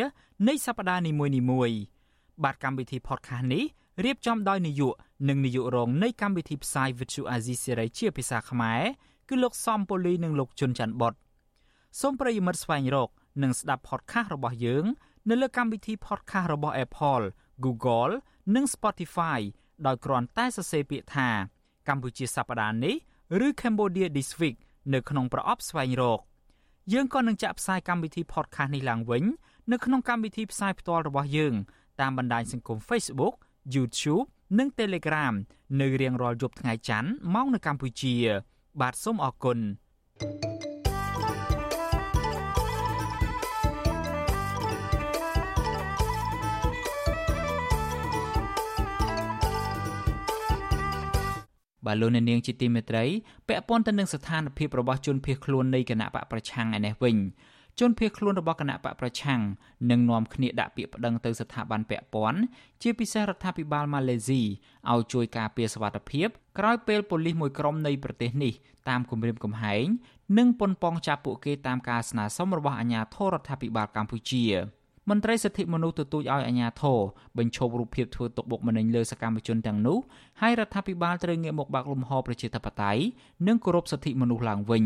[0.47, 1.11] នៃសប្តាហ៍នី
[1.51, 1.95] មួយៗ
[2.43, 3.65] បាទកម្មវិធី podcast នេះ
[4.03, 4.93] រៀបចំដោយនាយក
[5.29, 8.81] និងនាយករងនៃកម្មវិធីផ្សាយ Vithu Azizi Serai ជាភាសាខ្មែរ
[9.29, 11.13] គឺលោកសំពូលីនិងលោកជុនច័ន្ទបុត
[12.01, 13.09] សូមប្រិយមិត្តស្វែងរក
[13.43, 14.85] និងស្ដាប់ podcast របស់យើង
[15.29, 17.25] នៅលើកម្មវិធី podcast របស់ Apple,
[17.65, 18.13] Google
[18.55, 19.39] និង Spotify
[19.85, 21.29] ដោយគ្រាន់តែសរសេរពាក្យថា
[21.87, 22.95] កម្ពុជាសប្តាហ៍នេះ
[23.45, 24.57] ឬ Cambodia This Week
[24.93, 26.19] នៅក្នុងប្រអប់ស្វែងរក
[26.93, 29.23] យើងក៏នឹងចាក់ផ្សាយកម្មវិធី podcast នេះឡើងវិញ
[29.71, 31.53] នៅក្នុងកម្មវិធីផ្សាយផ្ទាល់របស់យើង
[32.01, 33.35] តាមបណ្ដាញសង្គម Facebook
[33.73, 34.25] YouTube
[34.57, 35.33] និង Telegram
[35.81, 38.15] នៅរៀងរាល់យប់ថ្ងៃច័ន្ទម៉ោងនៅកម្ពុជា
[38.81, 39.59] បាទសូមអរគុណ
[40.19, 40.55] thank you
[51.85, 53.03] បាទលោកអ្នកនាងជាទីមេត្រី
[53.47, 57.15] ពាក់ព័ន្ធទៅនឹងស្ថានភាពរបស់ជនភៀសខ្លួននៃគណៈបកប្រឆាំងឯនេះវិញ
[57.79, 59.41] ជនភៀសខ្លួនរបស់គណៈបកប្រឆាំង
[59.91, 62.39] នឹងនាំគ្នាដាក់ពាក្យប្តឹងទៅស្ថាប័នពាក់ព័ន្ធ
[62.81, 64.41] ជាពិសេសរដ្ឋាភិបាលម៉ាឡេស៊ី
[64.91, 66.27] ឲ្យជួយការពារសវត្ថិភាព
[66.59, 68.53] ក្រោយពេលប៉ូលីសមួយក្រុមនៃប្រទេសនេះ
[68.89, 69.85] តាមគម្រាមកំហែង
[70.37, 74.45] និងប៉ុនប៉ងចាប់ពួកគេតាមការស្នើសុំរបស់អាជ្ញាធររដ្ឋាភិបាលកម្ពុជា
[75.09, 76.99] មន្ត្រីសិទ្ធិមនុស្សទទូចឲ្យអាជ្ញាធរ
[77.37, 79.97] បញ្ឈប់រូបភាពធ្វើទុកបុកម្នេញលើសកម្មជនទាំងនោះ
[80.41, 83.01] ហើយរដ្ឋាភិបាលត្រូវងាកមកបើកលំហប្រជាធិបតេយ្យ
[83.47, 84.85] និងគោរពសិទ្ធិមនុស្សឡើងវិញ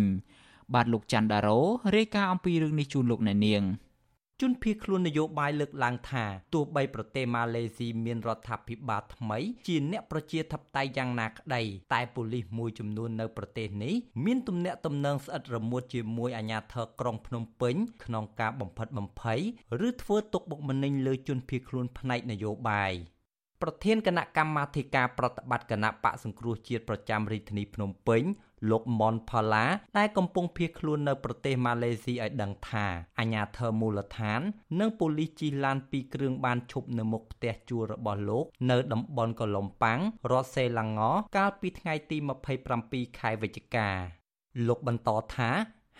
[0.73, 1.59] បាទលោកច័ន្ទដារ៉ូ
[1.95, 3.63] រាយការណ៍អំពីរឿងនេះជូនលោកអ្នកនាង។
[4.43, 11.61] ជនភៀសខ្លួននយោបាយលើកឡើងថាទោះបីប្រទេសម៉ាឡេស៊ីមានរដ្ឋាភិបាលថ្មី ជាអ្នកប្រជាធិបតេយ្យយ៉ាងណាក្តី
[11.93, 13.93] តែប៉ូលីសមួយចំនួននៅប្រទេសនេះ
[14.25, 19.39] មានទំនាក់ទំនងស្អិតរមួតជាមួយអាជ្ញាធរក្រុងភ្នំពេញក្នុងការបំផិតបំភ័យ
[19.87, 22.93] ឬធ្វើទុកបុកម្នេញលើជនភៀសខ្លួនផ្នែកនយោបាយ
[23.61, 28.23] ប្រធានគណៈកម្មាធិការប្រតិបត្តិគណៈបកសង្គ្រោះជាតិប្រចាំរាជធានីភ្នំពេញ
[28.69, 29.65] លោកមុនផល្លា
[29.97, 32.85] ដែលកំពុងភៀសខ្លួននៅប្រទេសម៉ាឡេស៊ីឲ្យដឹងថា
[33.19, 34.41] អាញាធរមូលដ្ឋាន
[34.79, 39.99] និងប៉ូលីសជិះឡានពីរគ្រឿងបានឈប់នៅមុខផ្ទះជួលរបស់លោក នៅតំបន់កូឡុំប៉ាំង
[40.31, 41.01] រដ្ឋសេឡាង
[41.37, 42.17] កាលពីថ្ងៃទី
[42.69, 43.89] 27ខែវិច្ឆិកា
[44.67, 45.49] លោកបន្តថា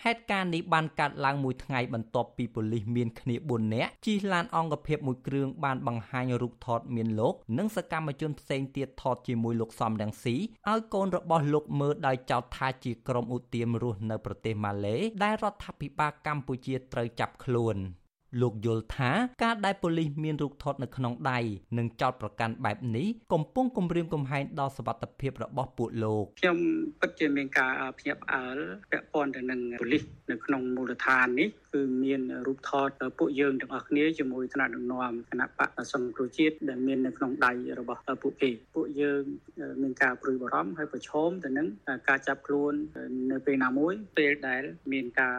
[0.04, 10.36] ហេតុការណ៍នេះបានកើតឡើងមួយថ្ងៃបន្ទាប់ពីប៉ូលីសមានគ្នា4នាក់ជិះឡានអង្គភាពមួយគ្រឿងបានបង្ហាញរូបថតមានលោកនិងសកម្មជនផ្សេងទៀតថតជាមួយលោកសំរងស៊ី
[10.70, 17.78] ឲ្យកូនរបស់លោកមើលដោយចោទថាជាក្រុមឧទាមរស់នៅប្រទេសម៉ាឡេដែលរដ្ឋាភិបាលកម្ពុជាត្រូវចាប់ខ្លួន។
[18.40, 19.10] លោកយល់ថា
[19.42, 21.38] ការដែលប៉ូលីសមានរូបថតនៅក្នុងដៃ
[21.78, 26.58] និងចោតប្រកាន់បែបនេះកំពុងគំរាមកំហែងដល់សុវត្ថិភាពរបស់ពួកលោកខ្ញុំ
[27.00, 28.56] ពិតជាមានការភ្ញាក់ផ្អើល
[28.90, 39.22] ពាក់ព័ន្ធទៅនឹងប៉ូលីសនៅក្នុងមូលដ្ឋាននេះគឺមានរូបថតពួកយើងទាំងអស់គ្នាជាមួយថ្នាក់ដឹកនាំគណៈបកសង្គ្រោះជាតិដែលមាននៅក្នុងដៃរបស់ពួកគេពួកយើង
[39.82, 41.66] មានការព្រួយបារម្ភហើយប្រឈមទៅនឹង
[42.08, 42.72] ការចាប់ខ្លួន
[43.32, 45.36] នៅពេលណាមួយពេលដែលមានការ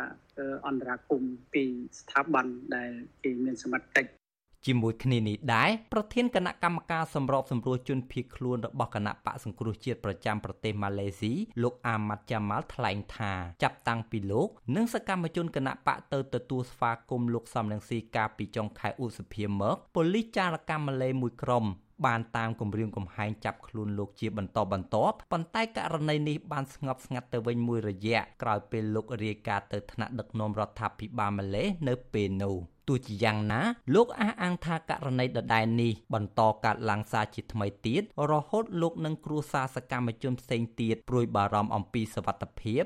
[0.67, 1.63] អន្តរាគមពី
[1.99, 2.91] ស្ថាប័នដែល
[3.23, 4.20] គេមានសមត្ថកិច្ច
[4.65, 13.31] ជាមួយគ្នានេះដែរប្រធានគណៈកម្មការសម្របសម្រួលជនភៀសខ្លួនរបស់គណៈបកសង្គ្រោះជាតិប្រចាំប្រទេសម៉ាឡេស៊ីលោកអាម៉ាត់យ៉ាម៉ាល់ថ្លែងថា
[13.63, 21.65] ចាប់តាំងពីលោកនិងសកម្មជនគណៈបកទៅទទួលស្វាគមន៍លោកសំរងស៊ីកាលពីចុងខែឧសភាមកប៉ូលីសចារកម្មម៉ាឡេមួយក្រុម
[22.05, 32.55] បានតាមគម្រាមកំហែងចាប់ខ្លួនលោកជាបន្តបន្ទាប់ប៉ុន្តែករណីនេះបានស្ងប់ស្ងាត់ទៅវិញមួយរយៈក្រោយពេលលោករាយការណ៍ទៅថ្នាក់ដឹកនាំរដ្ឋាភិបាលម៉ាឡេនៅពេលនោះ
[32.91, 33.61] ទោះជាយ៉ាងណា
[33.95, 38.01] លោកអះអាងថាករណីដដែលនេះបន្តកើតឡើងសារជាថ្មីទៀត
[38.31, 42.83] រហូតលោកនិងគ្រួសារសកម្មជនផ្សេងទៀតព្រួយបារម្ភអំពីសវត្ថិភាព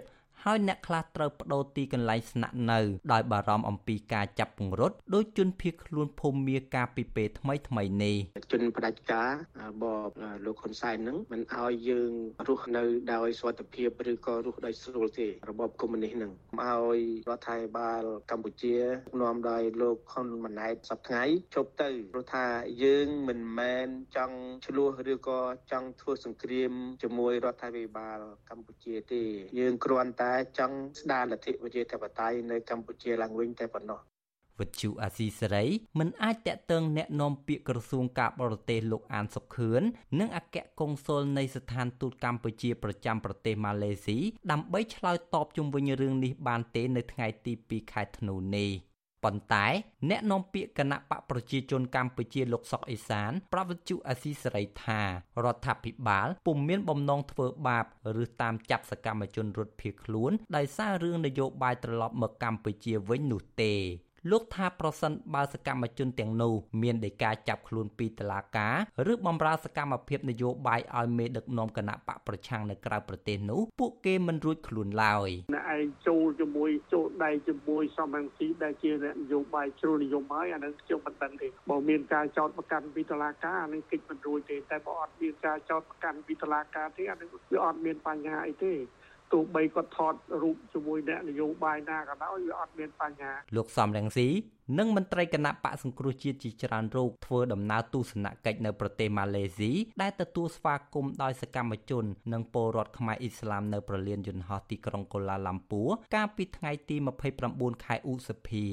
[0.47, 2.79] ហើយអ្នកខ្លះត្រូវបដូរទីកន្លែងស្នាក់នៅ
[3.13, 8.15] ដោយបារម្ភអំពីការចាប់ពង្រត់ដោយជនភៀសខ្លួនភូមិមាការពីពេលថ្មីថ្មីនេះ
[8.51, 9.29] ជនផ្ដាច់ការ
[9.83, 10.09] បប
[10.45, 12.11] លោកហ៊ុនសែននឹងមិនឲ្យយើង
[12.47, 16.31] រស់នៅដោយសុខភាពឬក៏រស់ដោយស្រួលទេរបបកុម្មុយនីសនឹង
[16.61, 18.77] ឲ្យរដ្ឋាភិបាលកម្ពុជា
[19.21, 22.45] នាំដោយលោកហ៊ុនម៉ាណែតសប្តាហ៍ជប់ទៅព្រោះថា
[22.83, 26.71] យើងមិនមែនចង់ឆ្លោះឬក៏ចង់ធ្វើសង្គ្រាម
[27.03, 29.23] ជាមួយរដ្ឋាភិបាលកម្ពុជាទេ
[29.59, 34.00] យើងគ្រាន់តែចង់ស្ដារលទ្ធិប្រជាធិបតេយ្យនៅកម្ពុជាឡើងវិញតែប៉ុណ្ណោះ
[34.60, 35.66] វិទ្យុអាស៊ីសេរី
[35.98, 39.82] មិនអាចតាក់ទងแนะនាំពាក្យក្រសួងការបរទេសលោកអានសុខឿន
[40.18, 44.18] និងអគ្គកុងស៊ុលនៃស្ថានទូតកម្ពុជាប្រចាំប្រទេសម៉ាឡេស៊ី
[44.50, 48.70] ដើម្បីឆ្លើយតបជុំវិញរឿងនេះបានទេនៅថ្ងៃទី2ខែធ្នូនេះ
[49.25, 49.65] ប៉ុន្តែ
[50.09, 55.01] អ្នកនាំពាក្យគណៈបកប្រជាជនកម្ពុជាលោកសុកអេសាន ប្រវត្តិជអសីសេរីថា
[55.43, 57.85] រដ្ឋាភិបាលពុំមានបំណងធ្វើបាប
[58.23, 63.73] ឬតាមចាប់សកម្មជនរត់ភៀសខ្លួនដោយសាររឿងនយោបាយត្រឡប់មកកម្ពុជាវិញនោះទេ
[64.31, 68.75] លោកថាប្រសិនបើសកម្មជនទាំងនោះមានដីកាចាប់ខ្លួនពីតុលាការ
[69.11, 78.95] ឬបម្រើសកម្មភាពនយោបាយឲ្យមេដឹកនាំគណៈបកប្រឆាំងនៅក្រៅប្រទេសនោះពួកគេមិនរួចខ្លួនឡើយអ្នកឯងចូលជាមួយចូលដៃជាមួយសំរងស៊ីដែលជាន
[79.31, 88.73] យោបាយជ្រុលនិយមហើយអានឹងខ្ញុំមិនដឹងទេបើមានការចោទប្រកាន់ពីតុលាការអានឹងកិច្ចមិនរួចទេតែបើអត់មានការចោទប្រកាន់ពីតុលាការទេអានឹងវាអត់មានបញ្ហាអីទេ
[89.35, 94.27] ទោះបីគាត់ថតរូបជាមួយអ្នកនយោបាយណាក៏ដោយវាអត់មានបញ្ហាលោកសំរងស៊ី
[94.77, 99.71] និងមន្ត្រីគណៈបកសង្គ្រោះជាតិជាច្រើនរូបធ្វើដំណើរទស្សនកិច្ចនៅប្រទេសម៉ាឡេស៊ី
[100.01, 106.95] ដែលទទួលស្វាគមន៍ដោយសកម្មជន និងពលរដ្ឋខ្មែរអ៊ីស្លាមនៅប្រលានយន្តហោះទីក្រុងកូឡាឡាំពួរកាលពីថ្ងៃទី
[107.41, 108.67] 29ខែឧសភា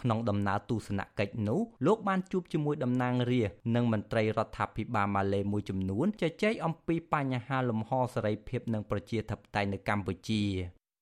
[0.00, 10.42] ក្នុងដំណើរទស្សនកិច្ចនោះលោកបានជួបជាមួយតំណាងរាស្ត្រនិងមន្ត្រីរដ្ឋាភិបាលម៉ាឡេមួយចំនួនជជែកអំពីបញ្ហាលំហសេរីភាពនិងប្រជាធិបតេយ្យនៅកម្ពុជា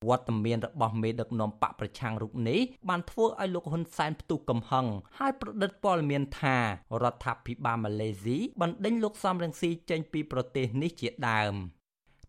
[0.08, 4.86] វត្តមានរបស់មេដឹកនាំបកប្រឆាំងរូបនេះបានធ្វើឲ្យលោកហ៊ុនសែនផ្ទុះកំហឹង
[5.18, 6.56] ហើយប្រឌិតព័ត៌មានថា
[7.02, 11.54] រដ្ឋាភិបាលម៉ាឡេស៊ីបណ្ដេញលោកសំរងស៊ីចេញពីប្រទេសនេះជាដើម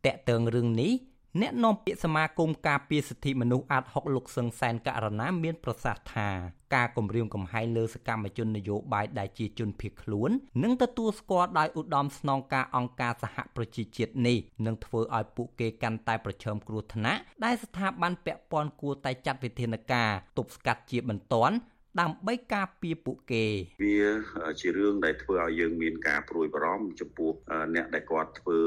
[0.06, 0.94] តកតើងរឿងនេះ
[1.42, 6.30] អ្នកនាំពាក្យសមាគមការពារសិទ្ធិមនុស្សអាត6លោកសឹងសែនករណាមានប្រសាសន៍ថា
[6.76, 10.30] ការគម្រាមកំហែងលើសកម្មជននយោបាយដែលជាជនភៀសខ្លួន
[10.64, 21.56] និងទទួលស្គាល់ដោយឧត្តមស្នងការអង្គការសហប្រជាជាតិនេះនឹងធ្វើឲ្យពួកគេកាន់តែប្រឈមគ្រោះថ្នាក់ដែលស្ថាប័នពាក់ព័ន្ធគួរតែចាត់វិធានការទប់ស្កាត់ជាបន្ទាន់
[22.02, 23.46] ដើម្បីការពារពួកគេ
[23.84, 27.32] វាជារឿងដែលធ្វើឲ្យយើងមានការព្រួយបារម្ភចំពោះ
[27.76, 28.60] អ្នកដែលគាត់ធ្វើ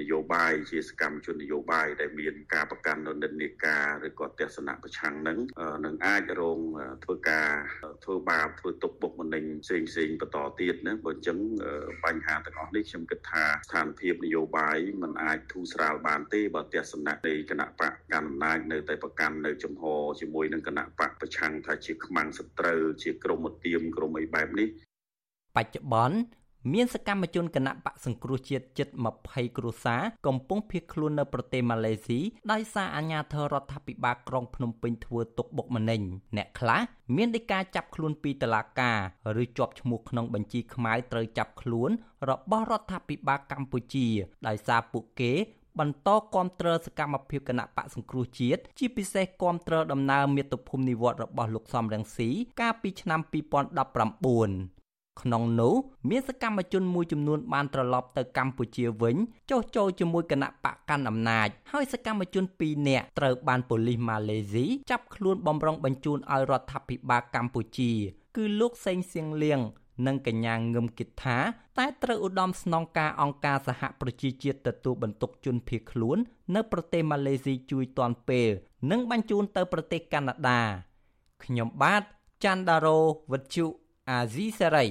[0.00, 5.38] នយោបាយជាសកម្មជននយោបាយដែលមានការប្រកាន់នៅនិន្នាការឬក៏ទស្សនៈប្រឆាំងនឹង
[5.84, 6.60] នឹងអាចរង
[7.04, 7.50] ធ្វើការ
[8.04, 11.38] ធ្វើបាបធ្វើទុកបុកម្នេញផ្សេងផ្សេងបន្តទៀតណាបើអញ្ចឹង
[12.04, 19.84] បញ្ហាទាំងអស់នេះខ្ញុំគិតថាស្ថានភាពនយោបាយมันអាចធូរស្រាលបានទេបើទស្សនៈនៃគណៈបកកណ្ដាលអំណាចនៅតែប្រកាន់នៅចំហ
[20.20, 24.68] ជាមួយនឹងគណៈបកប្រឆាំងថាជាខ្មាំងសត្រូវជាក្រុមឧទាមក្រុមអីបែបនេះ
[25.56, 26.16] បច្ចុប្បន្ន
[26.74, 28.88] មានសកម្មជនគណៈបកសង្គ្រោះជាតិជិត
[29.22, 32.20] 20គ្រួសារកំពុងភៀសខ្លួននៅប្រទេសម៉ាឡេស៊ី
[32.52, 36.00] ដោយសារអាជ្ញាធររដ្ឋាភិបាលក្រុងភ្នំពេញធ្វើទុកបុកម្នេញ
[36.36, 36.80] អ្នកខ្លះ
[37.16, 38.98] មានដីកាចាប់ខ្លួនពីតុលាការ
[39.42, 41.90] ឬជាប់ឈ្មោះក្នុងបញ្ជីខ្មៅត្រូវចាប់ខ្លួន
[42.30, 44.06] របស់រដ្ឋាភិបាលកម្ពុជា
[44.46, 45.32] ដោយសារពួកគេ
[45.80, 52.28] បន្តគាំទ្រសកម្មភាពគណៈបកសង្គ្រោះជាតិជាពិសេសគាំទ្រដំណើរមាតុភូមិនិវត្តរបស់លោកសំរងស៊ី
[52.60, 54.76] កាលពីឆ្នាំ2019
[55.22, 55.74] ក្នុងនោះ
[56.10, 59.16] មានសកម្មជនមួយចំនួនបានត្រឡប់ទៅកម្ពុជាវិញ
[59.50, 67.92] ចុះចូលជាមួយគណៈបកកាន់អំណាចហើយសកម្មជន2នាក់ត្រូវបានប៉ូលីសម៉ាឡេស៊ីចាប់ខ្លួនបំរុងបញ្ជូនឲ្យរដ្ឋាភិបាលកម្ពុជា
[68.36, 69.60] គឺលោកសេងសៀងលៀង
[70.06, 71.38] និងកញ្ញាងងឹមគិតថា
[71.78, 76.18] តែត្រូវឧត្តមស្នងការអង្គការសហប្រជាជាតិទទួលបន្ទុកជនភៀសខ្លួន
[76.54, 78.48] នៅប្រទេសម៉ាឡេស៊ីជួយទាន់ពេល
[78.90, 80.60] និងបញ្ជូនទៅប្រទេសកាណាដា
[81.44, 82.02] ខ្ញុំបាទ
[82.44, 82.98] ច័ន្ទដារោ
[83.32, 83.66] វិទ្យុ
[84.10, 84.86] អាស៊ីសេរី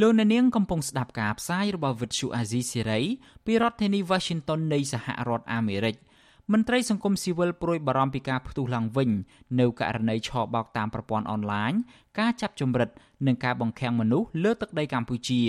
[0.00, 3.00] លោកអ្នកនាងកំពុងស្ដាប់ការផ្សាយរបស់វិទ្យុអាស៊ីសេរី
[3.46, 5.96] ពីរដ្ឋធានី Washington នៃសហរដ្ឋអាមេរិក
[6.54, 9.10] មន្ត្រីសង្គមស៊ីវិលព្រួយបារម្ភពីការផ្ទុះឡើងវិញ
[9.60, 11.72] នៅករណីឆបោកតាមប្រព័ន្ធអនឡាញ
[12.18, 12.90] ការចាប់ចម្រិត
[13.26, 15.42] និងការបង្ខាំងមនុស្សលើទឹកដីកម្ពុជា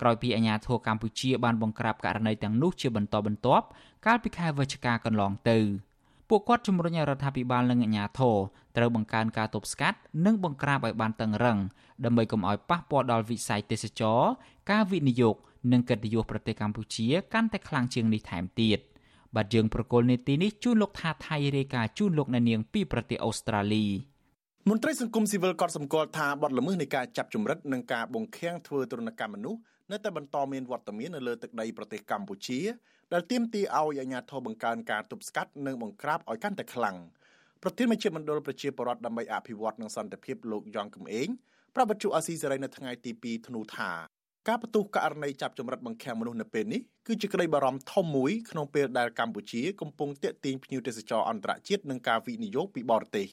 [0.00, 3.66] ក្រោយពីអាជ្ញាធរកម្ពុជាបានបង្ក្រាបករណីទាំងនោះជាបន្តបន្ទាប់
[4.06, 5.58] កាលពីខែវិច្ឆិកាកន្លងទៅ
[6.28, 8.36] ពួកគាត់ជំរុញឲ្យរដ្ឋាភិបាលនិងអាជ្ញាធរ
[8.76, 11.58] ត្រូវបង្កើនការទប់ស្កាត់និងបង្ក្រាបឲ្យបានតឹងរឹង
[12.04, 14.20] ដើម្បីកុំឲ្យប៉ះពាល់ដល់វិស័យទេសចរ
[14.70, 15.36] ការវិនិយោគ
[15.72, 18.80] និងកិត្តិយសប្រទេសកម្ពុជាកាន់តែខ្លាំងជាងនេះថែមទៀត។
[19.36, 23.86] បាទយើងប្រកុលនេតិនេះជូនលោកថាថៃរាយការណ៍ជូនលោកអ្នកនាងពីប្រទេសអូស្ត្រាលី
[24.70, 29.60] មន្ត្រីសង្គមស៊ីវិលក៏សម្គាល់ថាបទល្មើសនៃការចាប់ចម្រិតនិងការបង្ខាំងធ្វើទរណកម្មមនុស្ស
[29.92, 32.60] នៅតែបន្តមានវត្តមាននៅលើទឹកដីប្រទេសកម្ពុជា
[33.12, 36.96] ដែលទាមទារឲ្យអាជ្ញាធរបង្កើនការទប់ស្កាត់និងបង្ក្រាបឲ្យកាន់តែខ្លាំង
[37.62, 41.28] ប្រធានមជ្ឈមណ្ឌលប្រជាពលរដ្ឋដើម្បីអភិវឌ្ឍនិងសន្តិភាពលោកយ៉ងកំឯង
[41.74, 44.15] ប្រាប់បទជអាស៊ីសេរីនៅថ្ងៃទី2ធ្នូថា
[44.48, 53.26] ការបន្ទុះករណីចាប់ចម្រិតបង្ខាំងមនុស្សនៅពេលនេះគឺជាក្តីបារម្ភធំមួយក្នុងពេលដែលកម្ពុជាកំពុងទាក់ទាញភ្ញៀវទេសចរអន្តរជាតិនិងការវិនិយោគពីបរទេស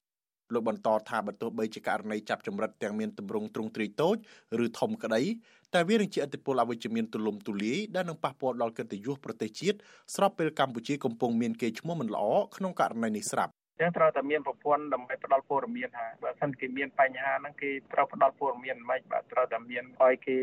[0.54, 4.16] លោកបន្តថាបើទោះបីជាករណីចាប់ចម្រិតទាំងមានទម្រង់ទ្រង់ទ្រាយតូច
[4.64, 5.22] ឬធំក្តី
[5.74, 9.78] តែវានឹងជាឥទ្ធិពលអវិជ្ជមានទូលំទូលាយដែលនឹងប៉ះពាល់ដល់កិត្តិយសប្រទេសជាតិ
[10.16, 12.24] ស្របពេលកម្ពុជាកំពុងមានកេរ្តិ៍ឈ្មោះមិនល្អ
[12.56, 20.40] ក្នុងករណីនេះស្រាប់ ចឹងត្រូវតែមានប្រព័ន្ធដើម្បីផ្ដល់ព័ត៌មានថាបើសិនគេមានបញ្ហាហ្នឹងគេត្រូវផ្ដល់ព័ត៌មានមិនបាទត្រូវតែមានឲ្យគេ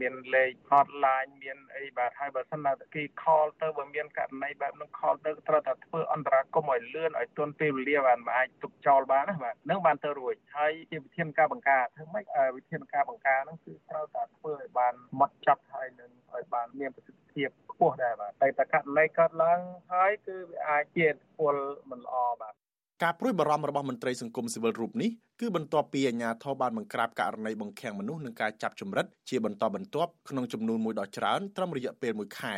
[0.00, 12.24] មានលេខ hotline មានអីបាទហើយបើសិនណាគេ call ទៅបើមានករណីបែបហ្នឹង call ទៅត្រូវតែធ្វើអន្តរាគមន៍ឲ្យលឿនឲ្យទាន់ពេលវេលាបាទមិនអាចទុកចោលបានណាបាទនឹងបានទៅរួចហើយជាវិធានការបង្ការធ្វើម៉េច
[12.56, 19.60] វិធានការបង្ការហ្នឹងគឺត្រូវតែធ្វើឲ្យបានម៉ត់ចាប់ហើយនឹងឲ្យបានមានប្រសិទ្ធភាពខ្ពស់ដែរបាទតែតករណីកើតឡើង
[19.92, 21.08] ហើយគឺវាអាចជា
[21.38, 21.56] ពល
[21.90, 22.54] មិនល្អបាទ
[23.02, 32.56] ការព្រួយបារម្ភរបស់មន្ត្រីសង្គមស៊ីវិលរូបនេះគឺបន្ទាប់ពីអាជ្ញាធរបានបង្ក្រាបករណីបង្ខាំងមនុស្សនិងការចាប់ជំរិតជាបន្តបន្ទាប់ក្នុងចំនួនមួយដ៏ច្រើនត្រឹមរយៈពេល1ខែ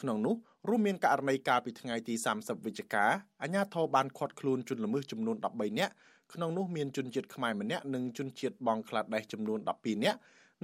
[0.00, 0.34] ក្នុងនោះ
[0.68, 3.04] រួមមានករណីកាលពីថ្ងៃទី30វិច្ឆិកា
[3.42, 5.92] អាជ្ញាធរបានឃាត់ខ្លួនជនល្មើសចំនួន13នាក់
[6.34, 10.18] ក្នុងនោះមានជនជាតិខ្មែរម្នាក់និងជនជាតិបង់ក្លាដេសចំនួន12នាក់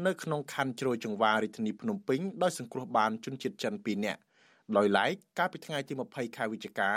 [0.07, 4.21] នៅក្នុងខណ្ឌជ្រោយចង្វាររាជធានីភ្នំពេញដោយសង្គ្រោះបានជនជាតិចិន2នាក់
[4.77, 6.91] ដោយឡែកកាលពីថ្ងៃទី20ខែវិច្ឆិកា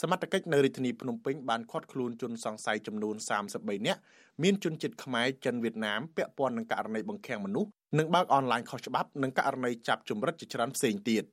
[0.00, 3.16] សមត្ថកិច្ចនៅរាជធានីភ្នំពេញបានឃាត់ខ្លួនជនសង្ស័យចំនួន
[3.50, 4.00] 33នាក់
[4.42, 11.24] មានជនជាតិខ្មែរចិនវៀតណាមពាក់ព័ន្ធនឹងករណីបង្ខាំងមនុស្សនិងបើកអនឡាញខុសច្បាប់និងករណីចាប់ជំរិតជាច្រើនផ្សេងទៀត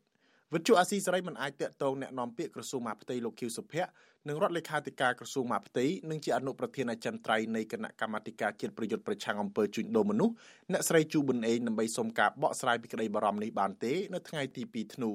[0.53, 3.89] វិទ្យុអាស៊ីសេរីមិនអាចតាក់ទងแนะនាំពាក្យក្រសួងមហាផ្ទៃលោកខៀវសុភ័ក្រ
[4.27, 10.33] និងរដ្ឋលេខាធិការក្រសួងមហាផ្ទៃនិងជាអនុប្រធានអចិន្ត្រៃយ៍នៃគណៈកម្មាធិការជាតិប្រយុទ្ធប្រឆាំងអំពើជួញដូរមនុស្ស
[10.71, 15.11] អ្នកស្រីជូប៊ុនអេងដើម្បីសុំការបកស្រាយពីក្តីបារម្ភនេះបានទេនៅថ្ងៃទី2ធ្នូ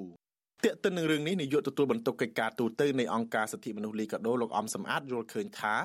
[0.65, 5.75] ទាក់ទិននឹងរឿងនេះនាយកទទួលបន្ទុកកិច្ចការទូតនៃអង្គការសិទ្ធិមនុស្សលីកាដូលោកអំសំអាតយល់ឃើញថា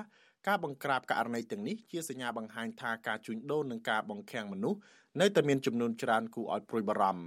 [0.48, 4.78] ការបង្ក្រាបករណីទាំងនេះជាសញ្ញាបង្ហាញថាការជួញដូរនិងការបង្ខាំងមនុស្ស
[5.20, 7.24] នៅតែមានចំនួនច្រើនគួរឲ្យព្រួយបារម្ភ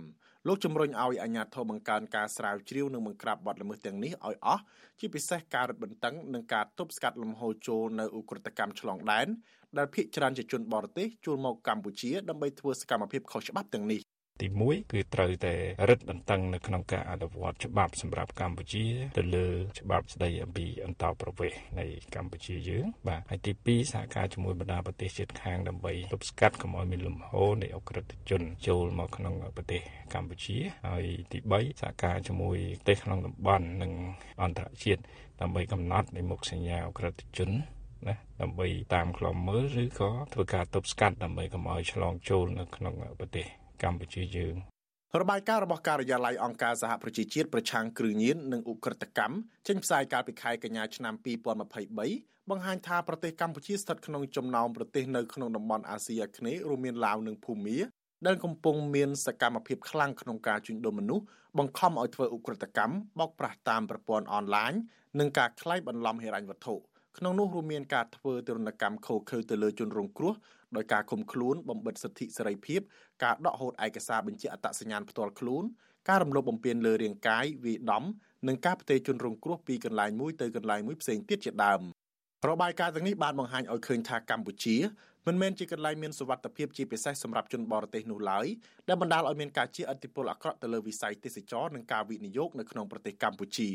[0.47, 4.63] លោកជំរុញឲ្យអាជ្ញាធរបង្កើនការស្រាវជ្រាវនិងបង្ក្រាបបទល្មើសទាំងនេះឲ្យអស់
[4.99, 9.27] ជាពិសេសការរឹតបន្តឹងនិងការទប់ស្កាត់លំហូរចូលនៅឧក្រិដ្ឋកម្មឆ្លងដែន
[9.77, 14.01] ដែលភ្នាក់ច្រើនជាជនបរទេសជួលមកកម្ពុជាដើម្បីធ្វើសកម្មភាពខុសច្បាប់ទាំងនេះ
[14.41, 15.53] ទី1គឺត្រូវតែ
[15.89, 18.85] រឹតបន្តឹងនៅក្នុងការអនុវត្តច្បាប់សម្រាប់កម្ពុជា
[19.17, 19.47] ទៅលើ
[19.79, 21.85] ច្បាប់ស្តីអំពីអន្តរប្រវេសន៍នៃ
[22.15, 29.81] កម្ពុជាយើងបាទហើយទី2សហការជាមួយបណ្ដាប្រទេសជិតខាងដើម្បីទប់ស្កាត់កុំឲ្យមានលំហូរនៃអក្រិតជនចូលមកក្នុងប្រទេស
[30.13, 33.91] កម្ពុជាហើយទី3សហការជាមួយប្រទេសក្នុងតំបន់និង
[34.43, 35.01] អន្តរជាតិ
[35.41, 37.51] ដើម្បីកំណត់នៃមុខសញ្ញាអក្រិតជន
[38.07, 43.47] ណាដើម្បីតាមខ្លំមើលឬក៏ធ្វើការទប់ស្កាត់ដើម្បីកុំឲ្យឆ្លងចូលនៅក្នុងប្រទេស
[43.83, 44.55] កម្ពុជាយើង
[45.21, 49.35] របាយការណ៍របស់ការិយាល័យអង្គការសហប្រជាជាតិប្រឆាំងគ្រឿងញៀននិងឧក្រិដ្ឋកម្ម
[49.67, 51.13] ចេញផ្សាយកាលពីខែកញ្ញាឆ្នាំ
[51.81, 57.77] 2023បង្ហាញថាប្រទេសកម្ពុជាស្ថិតក្នុងចំណោមប្រទេសនៅក្នុងតំបន់អាស៊ីអាគ្នេយ៍រួមមានឡាវនិងភូមា
[58.25, 61.25] ដែលកំពុងមានសកម្មភាពខ្លាំងក្នុងការជួញដូរមនុស្ស
[61.57, 64.73] បង្ខំឲ្យធ្វើឧក្រិដ្ឋកម្មបោកប្រាស់តាមប្រព័ន្ធអនឡាញ
[65.19, 66.75] និងការក្លែងបន្លំហិរញ្ញវត្ថុ
[67.17, 70.33] ក្នុងនោះរួមមានការធ្វើទរណកម្មខុសខើទៅលើជនរងគ្រោះ
[70.75, 72.81] ដោយការឃុំខ្លួនបំបិទសិទ្ធិសេរីភាព
[73.23, 75.63] ការដកហូតឯកសារបញ្ជាក់អត្តសញ្ញាណផ្ទាល់ខ្លួន
[76.09, 78.03] ការរំលោភបំពានលើរាងកាយវាយដំ
[78.47, 81.81] និងការផ្ទេរជនរងគ្រោះពីកន្លែងមួយទៅកន្លែងមួយផ្សេងទៀតជាដើម
[82.49, 84.77] របាយការណ៍ទាំងនេះបានបង្ហាញឲ្យឃើញថាកម្ពុជា
[85.27, 88.45] មិនមែនជាកន្លែងមានសុវត្ថិភាពជាពិសេសសម្រាប់ជនបរទេសនោះឡើយ
[88.87, 93.71] ដែលបណ្ដាលឲ្យមានការជះឥទ្ធិពលអាក្រក់ទៅលើវិស័យទេសចរនិងការវិនិយោគនៅក្នុងប្រទេសកម្ពុជា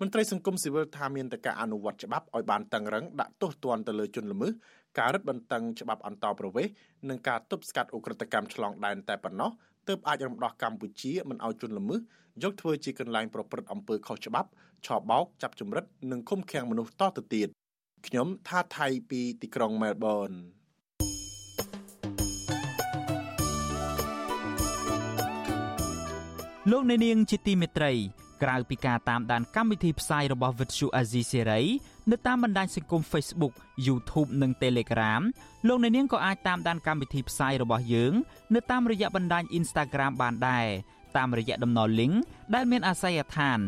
[0.00, 4.52] មន្ត្រីសង្គមស៊ីវិលថាមានតែការអនុវត្តច្បាប់ឲ្យបានតឹងរឹងដាក់ទោសទណ្ឌទៅលើជនល្មើស
[4.98, 6.74] ការរឹតបន្តឹងច្បាប់អន្តរប្រវេសន៍
[7.08, 9.50] និងការទប់ស្កាត់អ ுக ្រិតកម្មឆ្លងដែនតែប៉ុណ្ណោះ
[9.88, 12.00] ទើបអាចរំដោះកម្ពុជាមិនឲ្យជនល្មើស
[12.42, 14.48] យកធ្វើជាកន្លែងប្រព្រឹត្តអំពើខុសច្បាប់
[14.86, 17.48] ឆបោកចាប់ជំរិតនិងឃុំឃាំងមនុស្សតទៅទៀត
[18.06, 20.30] ខ្ញុំថាថៃពីទីក្រុងមែលប៊ន
[26.70, 27.92] លោកអ្នកនាងជាទីមេត្រី
[28.42, 31.64] ក្រៅពីការតាមដានកម្មវិធីផ្សាយរបស់ Vuthu Azizi Serai
[32.10, 33.54] នៅតាមបណ្ដាញសង្គម Facebook
[33.86, 35.22] YouTube និង Telegram
[35.68, 38.12] លោកអ្នកនាងក៏អាចតាមដានកម្មវិធីផ្សាយរបស់យើង
[38.54, 40.66] នៅតាមរយៈបណ្ដាញ Instagram បានដែរ
[41.16, 42.14] តាមរយៈតំណ link
[42.54, 43.58] ដែលមានអាសយដ្ឋាន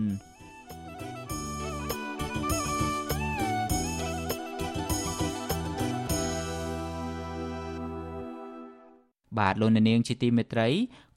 [9.39, 10.69] បាទលោកអ្នកនាងជាទីមេត្រី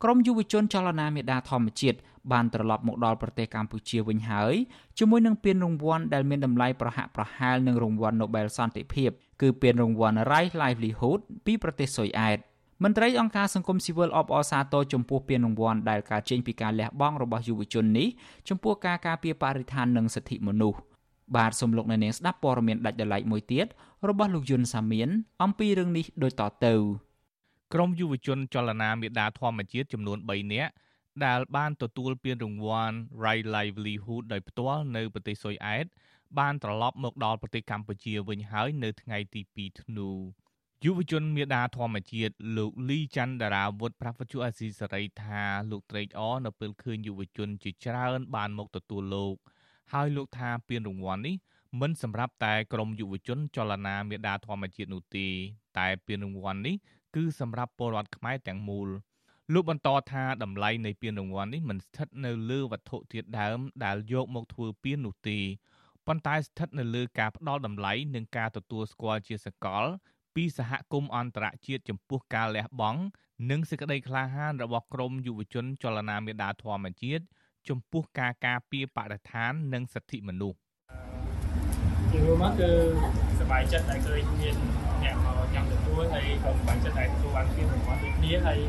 [0.03, 1.97] ក្រមយុវជនចលនាមេដាធម្មជាតិ
[2.32, 4.55] បានត្រឡប់មកដល់ប្រទេសកម្ពុជាវិញហើយ
[4.99, 9.09] ជាមួយនឹងពានរង្វាន់ដែលមានតម្លៃប្រហាក់ប្រហែលនឹងរង្វាន់ Nobel សន្តិភាព
[9.41, 12.39] គឺពានរង្វាន់ Right Livelihood ពីប្រទេសស៊ុយអែត
[12.84, 18.08] មន្ត្រីអង្គការសង្គមស៊ីវិលអបអរសាទរចំពោះពានរង្វាន់ដែលការចេញពីការលះបង់របស់យុវជននេះ
[18.50, 20.80] ចំពោះការការពារបរិស្ថាននិងសិទ្ធិមនុស្ស
[21.36, 23.68] បាទសូមលោកអ្នកនាងស្ដាប់ព័ត៌មានដាច់ដライមួយទៀត
[24.10, 25.10] របស់លោកយុនសាមៀន
[25.44, 26.74] អំពីរឿងនេះដូចតទៅ
[27.74, 30.72] ក្រមយុវជនចលនាមេដាធម្មជាតិចំនួន3នាក់
[31.26, 35.86] ដែលបានទទួលពានរង្វាន់ Right Livelihood ដោយផ្ទាល់នៅប្រទេសស៊ុយអែត
[36.40, 40.10] បានត្រឡប់មកដល់ប្រទេសកម្ពុជាវិញហើយនៅថ្ងៃទី2ធ្នូ
[40.86, 49.36] យុវជនមេដាធម្មជាតិលោកលីច័ន្ទដារាវុធប្រាប់វិទ្យុអាស៊ីសេរីថាលោកត្រេកអរនៅពេលឃើញយុវជនជាច្រើនបានមកទទួលលោក
[49.94, 51.36] ហើយលោកថាពានរង្វាន់នេះ
[51.82, 55.28] មិនសម្រាប់តែក្រុមយុវជនចលនាមេដាធម្មជាតិនោះទេ
[55.78, 56.76] តែពានរង្វាន់នេះ
[57.16, 58.90] គឺសម្រាប់ពលរដ្ឋខ្មែរទាំងមូល
[59.54, 65.40] លោកបន្តថាតម្លៃនៃពានរង្វាន់នេះមិនស្ថិតនៅលើវត្ថុធាតុដើមដែលយកមកធ្វើពាននោះទេ
[66.08, 69.86] ប៉ុន្តែស្ថិតនៅលើការផ្ដល់តម្លៃនិងការទទួលស្គាល់ជាសកល
[70.36, 73.02] ពីសហគមន៍អន្តរជាតិចំពោះការលះបង់
[73.50, 77.24] និងសេចក្តីក្លាហានរបស់ក្រមយុវជនចលនាមេដាធម្មជាតិ
[77.70, 80.58] ចំពោះការការពារបរិស្ថាននិងសិទ្ធិមនុស្ស
[82.12, 82.72] ជារួមមកគឺ
[83.40, 84.56] សប្បាយចិត្តដែលឃើញមាន
[85.04, 88.60] អ្នកមកញ៉ាំទទួលហើយក៏សប្បាយចិត្តដែលទទួលបានពានរង្វាន់ដូចគ្នាហើយ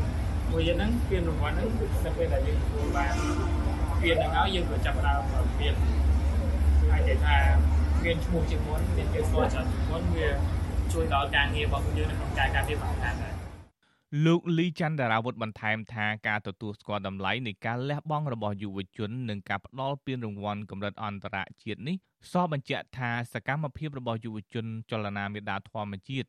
[0.50, 1.68] មួយទៀតហ្នឹងពានរង្វាន់ហ្នឹង
[2.04, 3.14] នៅពេលដែលយើងទទួលបាន
[4.02, 5.20] ពានហ្នឹងហើយយើងក៏ចាប់ផ្ដើម
[5.58, 5.74] ពាន
[6.92, 7.36] អាចនិយាយថា
[8.04, 10.28] មានឈ្មោះជាមុនមានគេស្គាល់ច្រើនជាងមុនវា
[10.92, 13.34] ជួយដល់ការងាររបស់យើងនៅក្នុងការការពារបរិស្ថានដែរ
[14.26, 21.96] លោកលីចន្ទរាវុធបន្ថែមថាការទទួលស្គាល់តម្លៃនៃការលះបង់របស់យុវជននិងការផ្ដល់ពានរង្វាន់កម្រិតអន្តរជាតិនេះ
[22.32, 26.28] សបញ្ជាក់ថាសកម្មភាពរបស់យុវជនចលនាមេដាធម្មជាតិ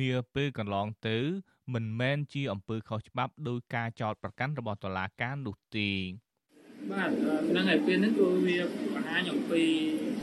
[0.00, 1.18] នាពេលកន្លងទៅ
[1.74, 5.90] មិនមែនជាអំពើខុសច្បាប់ដោយការចោទប្រកាន់របស់តុលាការនោះទេ
[6.92, 7.10] បាទ
[7.50, 8.58] ហ្នឹងហើយពេលហ្នឹងគឺវា
[8.94, 9.62] បង្ហាញអំពី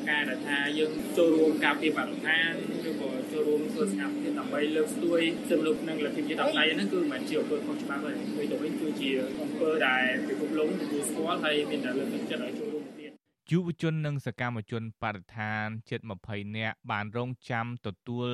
[0.09, 2.49] ការដែលថាយើងចូលរួមការពារបរិស្ថាន
[2.87, 13.11] ឬក៏ចូលរួមធ្វើសកម្មភាពដើម្បីលើកស្ទួយសិទ្ធិមនុស្សនិងលទ្ធិជាតិអបដៃហ្នឹងគឺមិនមែនជាអំពើខុសច្បាប់ទេគឺទៅវិញគឺជាអំពើដែលពិភពលោកទទួលស្គាល់ហើយមានតែលើកទឹកចិត្តឲ្យចូលរួមទៀត
[13.51, 15.99] យុវជននិងសកម្មជនបរិស្ថានជិត
[16.29, 18.29] 20នាក់បានរងចាំទទួល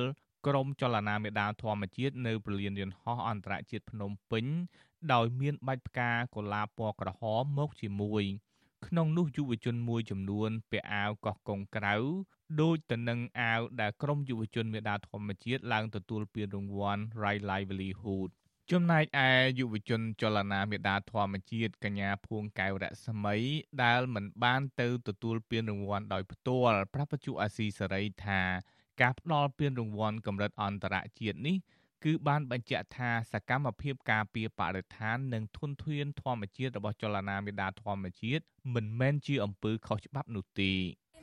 [0.46, 4.44] ក្រុមចលនាមេដាធម្មជាតិនៅព្រលានយន្តហោះអន្តរជាតិភ្នំពេញ
[5.12, 8.24] ដោយមានបាច់ផ្កាកុលាបពណ៌ក្រហមមកជាមួយ
[8.86, 11.94] ក្នុងនោះយុវជនមួយចំនួនពាក់អាវកោះកុងក្រៅ
[12.60, 18.30] ដូចទៅនឹងអាវដែលក្រុមយុវជនមេដាធម្មជាតិឡើងទទួលពានរង្វាន់ Right Livelihood
[18.72, 19.28] ចំណែកឯ
[19.58, 23.36] យុវជនចលនាមេដាធម្មជាតិកញ្ញាភួងកែវរស្មី
[23.82, 28.42] ដែលមិនបានទៅទទួលពានរង្វាន់ដោយផ្ទាល់ប្រពន្ធអាស៊ីសេរីថា
[29.00, 31.56] ការផ្ដល់ពានរង្វាន់កម្រិតអន្តរជាតិនេះ
[32.04, 38.42] គឺបានបញ្ជាក់ថាសកម្មភាពការពារបរិស្ថាននិងធនធានធម្មជាតិរបស់ចលនាមេដាធម្មជាតិ
[38.74, 40.72] មិនមែនជាអំពើខុសច្បាប់នោះទេ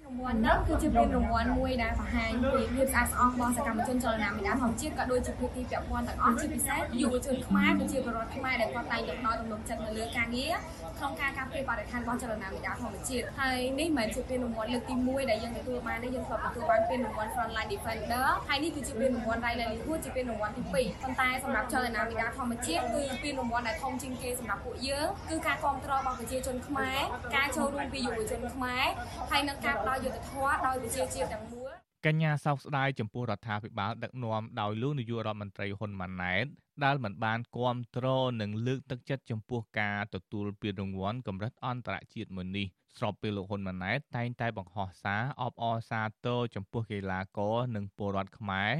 [0.06, 10.54] រង្វាន់នេះគឺជាពានរង្វាន់មួយដែលបង្ហាញពីភាពស្អាតស្អំរបស់សកម្មជនចលនាមេដាធម្មជាតិក៏ដូចជាភាគីពាក់ព័ន្ធទាំងអស់ជាពិសេសយុវជនខ្មែរប្រជាពលរដ្ឋខ្មែរដែលគាត់តែងតែផ្ដល់ទំនុកចិត្តនៅលើការងារ
[10.98, 27.00] ក្នុងការការពារបរិស្ថានរបស់ចលនាមេដាធម្មជាតិហើយនេះមិនមែនជាពានរង្វាន់លើកទី1ដែលយើងទទួលបានទេយើងធ្លាប់ទទួលបានពានរង្វាន់ Frontline Defender ហើយនេះគឺជាពានរង្វាន់ Right Livelihood ជាពានរង្វាន់ទី2ប៉ុន្តែសម្រាប់ចលនាមេដាធម្មជាតិគឺពានរង្វាន់ដែលធំជាងគេសម្រាប់ពួកយើងគឺការគ្រប់គ្រងរបស់ប្រជាជនខ្មែរ
[27.36, 28.86] ការចូលរួមពីយុវជនខ្មែរ
[29.32, 31.72] ហើយនិងការផ្ដល់យុត្តិធម៌ដោយប្រជាជាតិទាំងមូល
[32.06, 36.46] កញ្ញាសោកស្ដាយចំពោះរដ្ឋាភិបាលដឹកនាំដោយលោកនាយករដ្ឋមន្ត្រីហ៊ុនម៉ាណែត
[36.86, 42.68] ដែលមិនបានគ្រប់គ្រងនិងលើកទឹកចិត្តចំពោះការទទួលពានរង្វាន់កម្រិតអន្តរជាតិមួយនេះ
[42.98, 48.74] ស្របពេលលោកហ៊ុនម៉ាណែតតែងតែបង្ហោះសារអបអរសាទរចំពោះកីឡាករនិងពលរដ្ឋខ្មែរ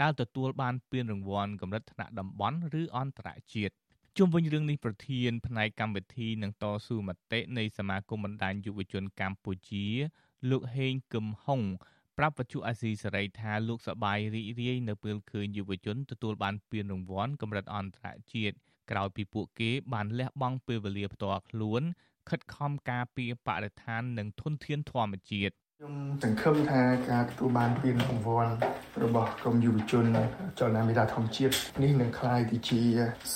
[0.00, 3.74] ដែលទទួលបានពានរង្វាន់កម្រិតថ្នាក់តំបន់ឬអន្តរជាតិ
[4.18, 9.86] ជុំវិញរឿងនេះប្រធានផ្នែកកម្មវិធីនឹងតស៊ូមតិនៃសមាគមបណ្ដាញយុវជនកម្ពុជា
[10.50, 11.60] លោកហេងកឹមហុង
[12.18, 18.56] ប្រាប់វត្ថុអាស៊ីសេរីថាលោកសបាយរីករាយនៅពេលឃើញយុវជនទទួលបានពានរង្វាន់កម្រិតអន្តរជាតិ
[18.90, 21.82] ក្រោយពីពួកគេបានលះបង់ពេលវេលាផ្ទាល់ខ្លួន
[22.28, 28.54] ខិតខំការពារបរិស្ថាននិងធនធានធម្មជាតិ ខ្ញុំសង្ឃឹមថាការទទួលបានពានរង្វាន់
[29.02, 30.04] របស់ក្រមយុវជន
[30.58, 32.82] ចលនាមេដាធម្មជាតិនេះនឹងក្លាយទៅជា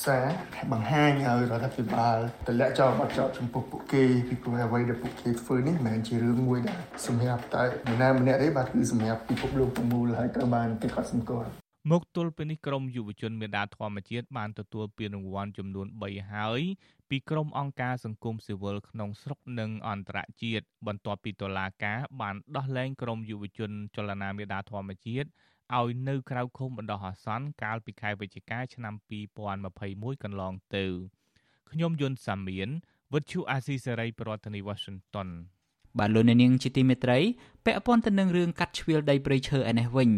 [0.04, 0.26] សារ
[0.72, 11.50] បង្ហាញឲ្យរដ្ឋាភិបាលទម្លាក់ចោលបទចោទចំពោះពួកគេពីព្រោះអ្វីដែលពួកគេធ្វើនេះមិនមែនជារឿងមួយដែលសម្រាប់តែនរណាម្នាក់ទេបាទគឺសម្រាប់ពិភពលោកទាំងមូលហើយត្រូវបានគេកត់សម្គាល់
[11.90, 16.62] មកទល់ពេលនេះក្រមយុវជនមេដាធម្មជាតិបានទទួលពានរង្វាន់ចំនួន3ហើយ
[17.10, 25.28] ពីក្រុមអង្គការសង្គមស៊ីវិលក្នុងស្រុកនិងអន្តរជាតិបន្ទាប់ពីតុលាការបានដោះលែងក្រុមយុវជនចលនាមេដាធម្មជាតិ
[25.78, 28.94] ឲ្យនៅក្រៅឃុំបណ្ដោះអាសន្នកាលពីខែវិច្ឆិកាឆ្នាំ
[29.58, 30.84] 2021កន្លងទៅ
[31.70, 32.68] ខ្ញុំយុនសាមៀន
[33.14, 35.28] វិទ្យុអាស៊ីសេរីប្រធានាធិបតី Washington
[35.98, 37.18] បាទលោកអ្នកនាងជាទីមេត្រី
[37.64, 40.10] ពាក់ព័ន្ធទៅនឹងរឿងកាត់ជ្រៀលដីព្រៃឈើឯនេះវិញ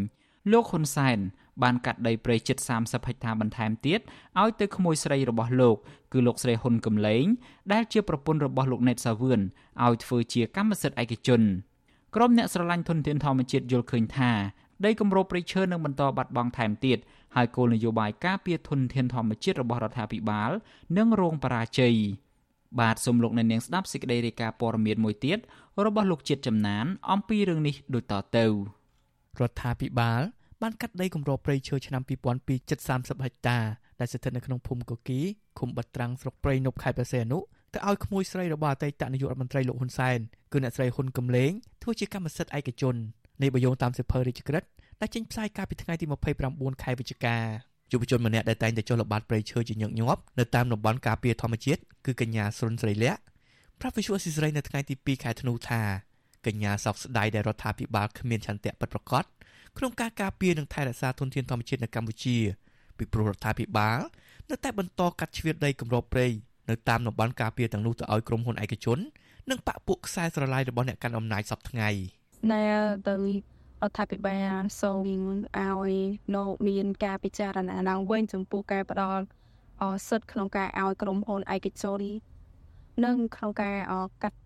[0.53, 1.19] លោកហ៊ុនសែន
[1.63, 4.01] បានកាត់ដីព្រៃជិត30ហិកតាបន្ថែមទៀត
[4.41, 5.77] ឲ្យទៅក្មួយស្រីរបស់លោក
[6.13, 7.27] គឺលោកស្រីហ៊ុនកំលែង
[7.73, 9.41] ដែលជាប្រពន្ធរបស់លោកណេតសាវឿន
[9.85, 11.43] ឲ្យធ្វើជាកម្មសិទ្ធិឯកជន
[12.15, 14.33] ក្រុមអ្នកស្រឡាញ់ធនធានធម្មជាតិយល់ឃើញថា
[14.85, 16.99] ដីគម្របព្រៃឈើនឹងបន្តបាត់បង់ថែមទៀត
[17.35, 20.51] ហើយគោលនយោបាយការពារធនធានធម្មជាតិរបស់រដ្ឋាភិបាល
[20.99, 21.97] នឹងរងបរាជ័យ
[22.81, 25.39] បាទសូមលោកអ្នកនាងស្ដាប់សេចក្តីរាយការណ៍ព័ត៌មានមួយទៀត
[25.87, 28.45] របស់លោកជាតិចំណានអំពីរឿងនេះដូចតទៅ
[29.41, 30.23] រដ្ឋាភិបាល
[30.63, 33.59] បានកាត់ដីគម្របព្រៃឈើឆ្នាំ2002ជិត30ហិកតា
[34.01, 35.21] ដែលស្ថិតនៅក្នុងភូមិកគី
[35.59, 37.39] ឃុំបាត់ត្រាំងស្រុកព្រៃនប់ខេត្តព្រះសីហនុ
[37.75, 40.19] ទៅឲ្យក្មួយស្រីរបស់អតីតនាយករដ្ឋមន្ត្រីលោកហ៊ុនសែន
[40.53, 41.51] គឺអ្នកស្រីហ៊ុនកំលេង
[41.83, 42.97] ធ្វើជាកម្មសិទ្ធិឯកជន
[43.43, 44.65] នៃបយងតាមសិភើរាជក្រឹត
[45.01, 46.07] ដែលចេញផ្សាយកាលពីថ្ងៃទី
[46.45, 47.37] 29ខែវិច្ឆិកា
[47.93, 53.21] យុវជនម្នាក់ដែលតែងតែចុះល្បាតព្រៃឈើជាញឹកញាប់នៅតាមតំបន់ការពារធម្មជាតិគឺកញ្ញាស្រុនស្រីលក្ខ
[53.81, 55.83] ប្រាប់វិសុវស៊ីស្រីនៅថ្ងៃទី2ខែធ្នូថា
[56.47, 59.25] កញ្ញាសោកស្ដាយដែលរដ្ឋាភិបាលគ្មានឆន្ទៈពិតប្រាកដ
[59.79, 62.37] ក្នុងការការពារនិងថែរក្សាធនធានធម្មជាតិនៅកម្ពុជា
[62.99, 64.01] ពីព្រោះរដ្ឋាភិបាល
[64.51, 66.27] នៅតែបន្តកាត់ជ្រៀតដីគម្របព្រៃ
[66.71, 68.99] នៅតាមតំបន់ការពារទាំងនោះទៅឲ្យក្រុមហ៊ុនឯកជន
[69.51, 71.89] និងបកពួកខ្សែស្រឡាយរបស់អ្នកកាន់អំណាចសពថ្ងៃ
[72.53, 73.19] ដែលទៅរ
[73.91, 75.07] ដ្ឋាភិបាលសូម
[75.59, 75.93] ឲ្យ
[76.37, 79.25] នៅមានការពិចារណាឡើងវិញចំពោះការផ្ដល់
[80.09, 82.01] សិទ្ធិក្នុងការឲ្យក្រុមហ៊ុនឯកជន
[83.05, 83.77] និងក្នុងការ
[84.23, 84.39] កាត់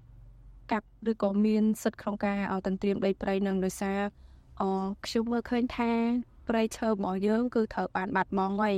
[0.73, 4.01] កាប់ឬក៏មានសិទ្ធិក្នុងការទន្ទ្រានដីព្រៃនឹងដោយសារ
[4.61, 4.63] អ
[5.07, 5.91] ខ្ញុំមើលឃើញថា
[6.49, 8.77] ព្រៃឈើរបស់យើង គឺត្រូវបានបាត់បង់ហើយ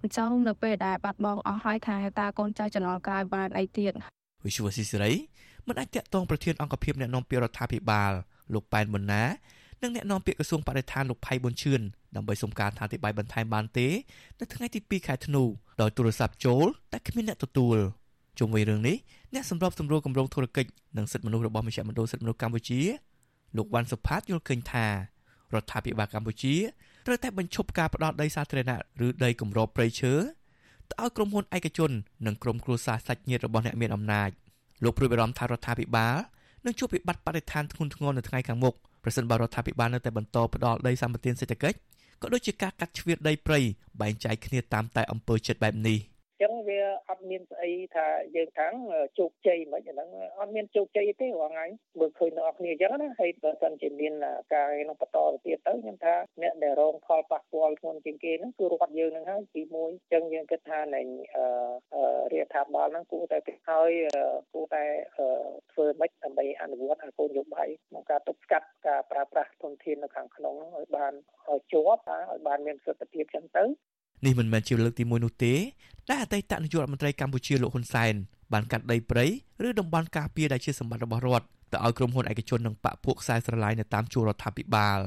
[0.00, 3.92] អញ្ចឹងនៅពេលដែលបាត់បង់អស់ហើយថាតើកូនចៅចំណងក្រោយបានអីទៀត
[4.44, 5.12] វិសុវស៊ីសេរី
[5.68, 8.12] មិនអាចតាក់ទងប្រធានអង្គភិបអ្នកនាំពាក្យរដ្ឋាភិបាល
[8.54, 9.24] លោកប៉ែនប៊ុនណា
[9.82, 11.80] និងអ្នកនាំពាក្យក្រសួងបរិស្ថានលោកផៃប៊ុនឈឿន
[12.16, 13.88] ដើម្បីសុំការអធិប្បាយបន្ថែមបានទេ
[14.40, 15.42] នៅថ្ងៃទី2ខែធ្នូ
[15.80, 17.76] ដោយទូរស័ព្ទចូលតែគ្មានអ្នកទទួល
[18.38, 18.96] ជុំវិញរឿងនេះ
[19.34, 22.80] អ្នកសម្របសម្រួលគម្រោងធុរកិច្ចនិងសិទ្ធិមនុស្សរបស់មជ្ឈមណ្ឌលសិទ្ធិមនុស្សកម្ពុជា
[23.56, 26.54] លោកវ៉ាន់សុផាតយល់ឃើញថារដ្ឋាភិបាលកម្ពុជា
[27.06, 30.12] ត្រូវតែបញ្ឈប់ការផ្ដោតដីសាធារណៈឬដីគម្របព្រៃឈើ
[30.90, 31.90] ទៅឲ្យក្រុមហ៊ុនឯកជន
[32.26, 34.30] និងក្រុមគ្រួសារសាច់ញាតិរបស់អ្នកមានអំណាច
[34.84, 36.16] លោកព្រួយបារម្ភថារដ្ឋាភិបាល
[36.64, 38.74] នឹងជួបវិបត្តិបរិស្ថានធ្ងន់ធ្ងរនៅថ្ងៃខាងមុខ
[39.04, 41.78] ប្រសិនបើរដ្ឋាភិបាលនៅតែបន្តផ្ដល់ដីសម្បត្តិសេដ្ឋកិច្ច
[42.22, 43.58] ក៏ដូចជាការកាត់ជ្រៀតដីព្រៃ
[44.00, 45.98] បែងចែកគ្នាតាមតែអំពើចិត្តបែបនេះ
[46.42, 48.74] ចឹងវាអត់មានស្អីថាយើងខាង
[49.18, 50.08] ជោគជ័យមិនអាហ្នឹង
[50.40, 51.66] អត់មានជោគជ័យទេរាល់ថ្ងៃ
[51.98, 54.14] មើលឃើញអ្នកគ្នាចឹងណាហើយបើសិនជាមាន
[54.54, 61.02] ការនឹងបន្តទៅទៀតទៅខ្ញុំថាអ្នកដែលរងផលប៉ះពាល់ធ្ងន់ជាងគេហ្នឹងគឺរដ្ឋយើងហ្នឹងហើយទី1ចឹងយើងគិតថានៃ
[62.32, 63.38] រដ្ឋាភិបាលហ្នឹងគួរតែ
[63.68, 63.90] ហើយ
[64.52, 64.84] គួរតែ
[65.72, 71.12] ធ្វើម៉េចដើម្បីអនុវត្តគោលនយោបាយក្នុងការទប់ស្កាត់ការប្រើប្រាស់ធនធាននៅខាងក្នុងឲ្យបាន
[71.72, 73.64] ជាប់ឲ្យបានមានប្រសិទ្ធភាពចឹងទៅ
[74.24, 75.54] នេះមិនមែនជាលើកទី1នោះទេ
[76.08, 78.14] ដែលអតីតនាយករដ្ឋមន្ត្រីកម្ពុជាលោកហ៊ុនសែន
[78.52, 79.26] បានកាត់ដីព្រៃ
[79.66, 84.98] ឬតំបន់ការពារដែលជាសម្បត្តិរបស់រដ្ឋទៅឲ្យក្រុមហ៊ុនឯកជននិងបកពួកខ្សែស្រឡាយនៅតាមជួររដ្ឋាភិបាល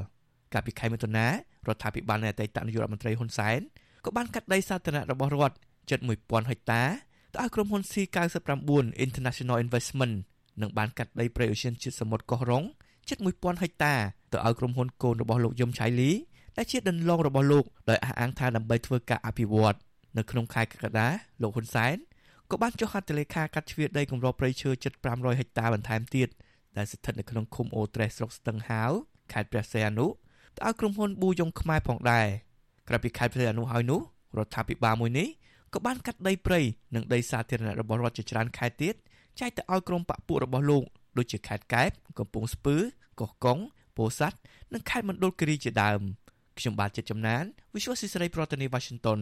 [0.52, 1.32] កាលពីខែមិថុនារ
[1.74, 3.60] ដ្ឋាភិបាលនៃអតីតនាយករដ្ឋមន្ត្រីហ៊ុនសែន
[4.04, 5.56] ក៏បានកាត់ដីសាធារណៈរបស់រដ្ឋ
[5.90, 6.82] ជិត1000ហិកតា
[7.32, 10.14] ទៅឲ្យក្រុមហ៊ុន C99 International Investment
[10.60, 12.64] និងបានកាត់ដីព្រៃអូសៀនជាតិសមុទ្រកោះរ៉ុង
[13.08, 13.94] ជិត1000ហិកតា
[14.32, 16.10] ទៅឲ្យក្រុមហ៊ុនកូនរបស់លោកយឹមឆៃលី
[16.56, 19.76] ដែលជាដន្លងរបស់លោកដោយអះអាងថាដើម្បីធ្វើការអភិវឌ្ឍ
[20.18, 21.08] នៅក្នុងខែកក្កដា
[21.42, 21.96] លោកហ៊ុនសែន
[22.50, 26.28] ក៏បានចុះហត្ថលេខាកាត់ជ្រៀតដីគម្របព្រៃឈើជិត500ហិកតាបន្ថែមទៀត
[26.76, 28.90] ដែលស្ថិតនៅក្នុងឃុំអូត្រេសស្រុកស្ទឹងហាវ
[29.32, 30.06] ខេត្តព្រះសីហនុ
[30.56, 32.26] ទៅឲ្យក្រុមហ៊ុនប៊ូយ៉ុងខ្មែរផងដែរ
[32.88, 34.00] ក្រៅពីខេត្តព្រះសីហនុហើយនោះ
[34.38, 35.28] រដ្ឋាភិបាលមួយនេះ
[35.74, 36.60] ក៏បានកាត់ដីព្រៃ
[36.94, 38.94] និងដីសាធារណៈរបស់រដ្ឋជាច្រើនខេត្តទៀត
[39.40, 40.84] ចែកទៅឲ្យក្រុមបកពួករបស់លោក
[41.18, 42.76] ដូចជាខេត្តកែបកំពង់ស្ពឺ
[43.20, 43.58] កោះកុង
[43.96, 44.38] ពោធិ៍សាត់
[44.72, 46.00] និងខេត្តមណ្ឌលគិរីជាដើម
[46.58, 47.44] ខ្ញុំបាទចិត្តចំណាន
[47.74, 49.20] Visual ស៊ីស្រីប្រធានាទី Washington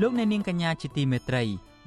[0.00, 1.44] លោកអ្នកនាងកញ្ញាជាទីមេត្រី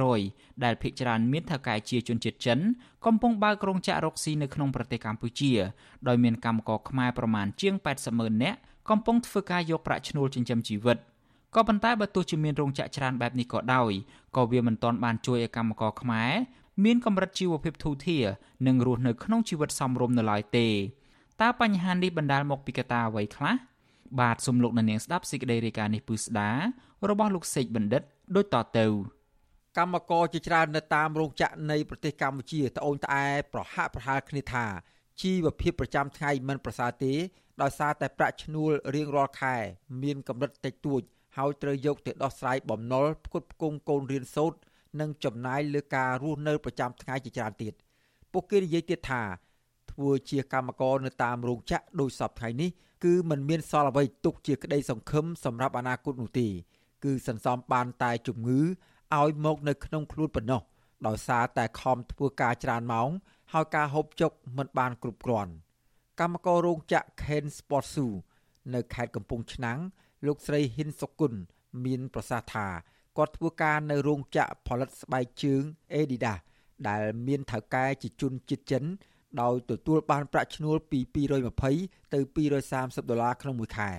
[0.00, 2.58] 1300ដែលភាគច្រើនមានថៅកែជាជនជាតិចិន
[3.06, 5.52] កំពុងបើករោងចក្ររកស៊ីនៅក្នុងប្រទេសកម្ពុជា
[6.08, 8.58] ដោយមានកម្មករខ្មែរប្រមាណជាង80ម៉ឺននាក់
[8.90, 10.98] កំពុងធ្វើការយកប្រាក់ឈ្នួលចិញ្ចឹមជីវិត
[11.54, 13.92] ក៏ប៉ុន្តែបើទោះជាមានរោងចក្រច្រើនបែបនេះក៏ដោយ
[14.36, 16.32] ក៏វាមិនទាន់បានជួយឲ្យកម្មករខ្មែរ
[16.84, 18.24] មានកម្រិតជីវភាពធូរធារ
[18.66, 20.68] និងរស់នៅក្នុងជីវិតសមរម្យនៅឡើយទេ
[21.40, 23.54] តើបញ្ហានេះបណ្ដាលមកពីកត្តាអ្វីខ្លះ
[24.20, 26.50] បាទសូមលោកអ្នកនាងស្ដាប់សេចក្តីរាយការណ៍នេះពឺស្ដា
[27.10, 28.02] របស់លោកសេកបណ្ឌិត
[28.36, 28.86] ដូចតទៅ
[29.78, 34.66] កម្មករជាច្រើននៅតាមរោងចក្រនៃប្រទេសកម្ពុជាត្អូញត្អែប្រហាក់ប្រហែលគ្នាថា
[35.22, 37.12] ជីវភាពប្រចាំថ្ងៃមិនប្រសើរទេ
[37.62, 39.56] ដោយសារតែប្រាក់ឈ្នួលរៀងរាល់ខែ
[40.02, 41.02] មានកម្រិតតិចតួច
[41.36, 44.58] ហើយត្រូវយកទៅដោះស្រាយបំណុលផ្គត់ផ្គង់កូនរៀនសូត្រ
[45.00, 47.74] និងចំណាយលើការរស់នៅប្រចាំថ្ងៃជាច្រើនទៀត
[48.32, 49.22] ពួកគេនិយាយទៀតថា
[49.98, 52.70] ធ្វើជាកម្មករនៅតាមរោងចក្រដោយសពថ្ងៃនេះ
[53.04, 56.48] គឺมันមានសល់អ្វីទុកជាក្តីសង្ឃឹមសម្រាប់អនាគតនោះទេ
[57.04, 58.60] គឺសន្សំបានតែជំងឺ
[59.16, 60.62] ឲ្យមកនៅក្នុងខ្លួនប៉ុណ្ណោះ
[61.06, 63.08] ដោយសារតែខំធ្វើការច្រើនម៉ោង
[63.52, 65.52] ហើយការហូបចុកមិនបានគ្រប់គ្រាន់
[66.20, 68.06] កម្មកររោងចក្រ Ken Sportsu
[68.74, 69.78] នៅខេត្តកំពង់ឆ្នាំង
[70.26, 71.40] លោកស្រីហ៊ិនសុគន្ធ
[71.84, 72.66] មានប្រសាសន៍ថា
[73.16, 75.62] គាត់ធ្វើការនៅរោងចក្រផលិតស្បែកជើង
[75.94, 76.38] Adidas
[76.88, 78.84] ដែលមានថៅកែជាជនជាតិចិន
[79.42, 81.00] ដោយទទួលបានប្រាក់ឈ្នួលពី
[81.56, 82.18] 220ទៅ
[82.64, 83.90] 230ដុល្លារក្នុងមួយខែ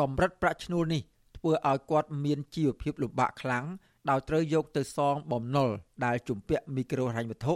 [0.00, 1.02] កម្រិតប្រាក់ឈ្នួលនេះ
[1.36, 3.64] ធ្វើឲ្យគាត់មានជីវភាពលំបាកខ្លាំង
[4.10, 5.70] ដោយត្រូវយកទៅសងបំណុល
[6.04, 7.54] ដែលជំពាក់មីក្រូហិរញ្ញវត្ថុ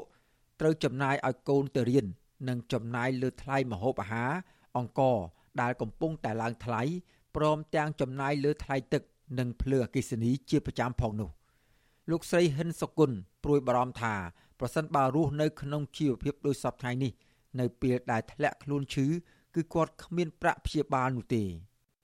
[0.60, 2.06] ត្រូវចំណាយឲ្យកូនទៅរៀន
[2.48, 4.32] និងចំណាយលើថ្លៃម្ហូបអាហារ
[4.76, 5.00] អង្គ
[5.60, 6.82] ដែលកំពុងតែឡើងថ្លៃ
[7.36, 9.02] ព្រមទាំងចំណាយលើថ្លៃទឹក
[9.38, 11.30] និងភ្លើងអគ្គិសនីជាប្រចាំផងនោះ
[12.10, 14.14] លោកស្រីហិនសុគន្ធព្រួយបារម្ភថា
[14.60, 17.12] ប្រសិនបើរស់នៅក្នុងជីវភាពដូចសពថ្ងៃនេះ
[17.60, 19.06] នៅពេលដែលធ្លាក់ខ្លួនឈឺ
[19.54, 21.44] គឺគាត់គ្មានប្រាក់ព្យាបាលនោះទេ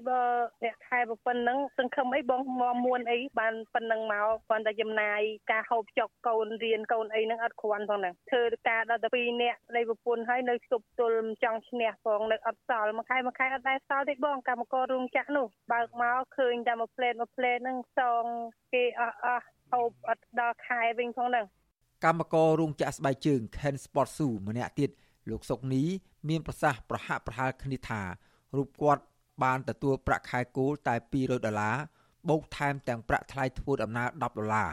[0.08, 0.22] បើ
[0.64, 5.20] អ្នកខែប៉ុណ្ណឹងសង្ឃឹមអីបងមកមួនអីបានប៉ុណ្ណឹងមកគ្រាន់តែចំណាយ
[5.52, 18.24] ការហូបចុកកូនរៀនកូនអីហ្នឹងអត់គ្រាន់ផងហ្នឹងធ្វើការដល់តែ2នាក់នៃប្រពន្ធហើយនៅស្ទប់ទល់ចង់ឈ្នះផងនៅអត់សល់មួយខែមួយខែអត់ដែរសល់ទេបងកម្មកររោងចក្រនោះបើកមកឃើញតែមួយផ្លេតមួយផ្លេតហ្នឹងសង
[18.74, 21.46] គេអស់អស់ហូបអត់ដល់ខែវិញផងហ្នឹង
[22.04, 24.90] កម្មកររោងចក្រស្បែកជើង Ken Sport Shoe ម្នាក់ទៀត
[25.30, 25.82] លោកសុកនី
[26.28, 28.00] មានប្រសាសន៍ប្រហាក់ប្រហែលគ្នាថា
[28.56, 29.02] រូបគាត់
[29.44, 31.76] បានទទួលប្រាក់ខែគោលតែ200ដុល្លារ
[32.28, 34.70] បូកថែមទាំងប្រាក់ថ្លៃធ្វើដំណើរ10ដុល្លារ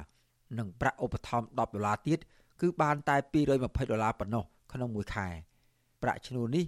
[0.57, 2.19] និងប្រាក់ឧបត្ថម្ភ10ដុល្លារទៀត
[2.61, 5.27] គឺបានតែ220ដុល្លារប៉ុណ្ណោះក្នុងមួយខែ
[6.01, 6.65] ប្រាក់ឈ្នួលនេះ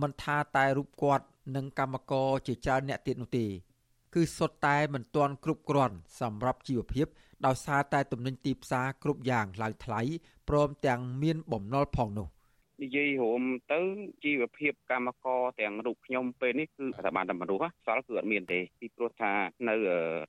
[0.00, 1.24] មិនថាតែរូបគាត់
[1.56, 3.46] និងកម្មករជាច្រើនអ្នកទៀតនោះទេ
[4.14, 7.06] គឺសុទ្ធតែមិនទាន់គ្រប់គ្រាន់សម្រាប់ជីវភាព
[7.46, 10.00] ដោយសារតែទំនិញទីផ្សារគ្រប់យ៉ាងឡើងថ្លៃ
[10.48, 12.28] ព្រមទាំងមានបំណុលផងនោះ
[12.82, 13.80] និយាយរួមទៅ
[14.24, 19.32] ជីវភាពកម្មករទាំងរូបខ្ញុំពេលនេះគឺថាបានតែមនុស្សសល់គឺអត់មានទេពីព្រោះថា
[19.68, 19.76] នៅ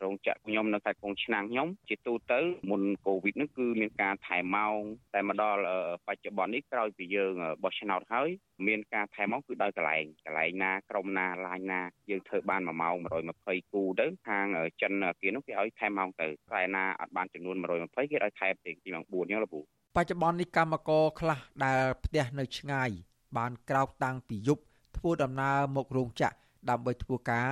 [0.04, 2.40] រោងចក្រខ្ញុំនៅខេត្តកំពង់ឆ្នាំងខ្ញុំជាទូទៅ
[2.72, 4.78] មុនកូវីដនេះគឺមានការថែម៉ោង
[5.14, 5.62] តែមកដល់
[6.08, 7.34] បច្ចុប្បន្ននេះក្រោយពីយើង
[7.64, 8.30] បោះឆ្នោតហើយ
[8.68, 12.96] មានការថែម៉ោងគឺដោយកន្លែងកន្លែងណាក្រុមណាឡាញណាយើងធ្វើបាន1ម៉ោង
[13.36, 14.46] 120គូទៅខាង
[14.82, 19.62] ចិនគេនោះគេឲ្យថែម៉ោងទៅតែណាអត់បានចំនួន120គេឲ្យថែទេទីម៉ោង4អញ្ចឹងលោកពូ
[19.98, 22.90] បច្ចុប្បន្ននេះកម្មករខ្លះដែលផ្ទះនៅឆ្ងាយ
[23.38, 24.64] បានក្រោកតាំងពីយប់
[24.98, 26.36] ធ្វើដំណើរមករោងចក្រ
[26.70, 27.50] ដើម្បីធ្វើការ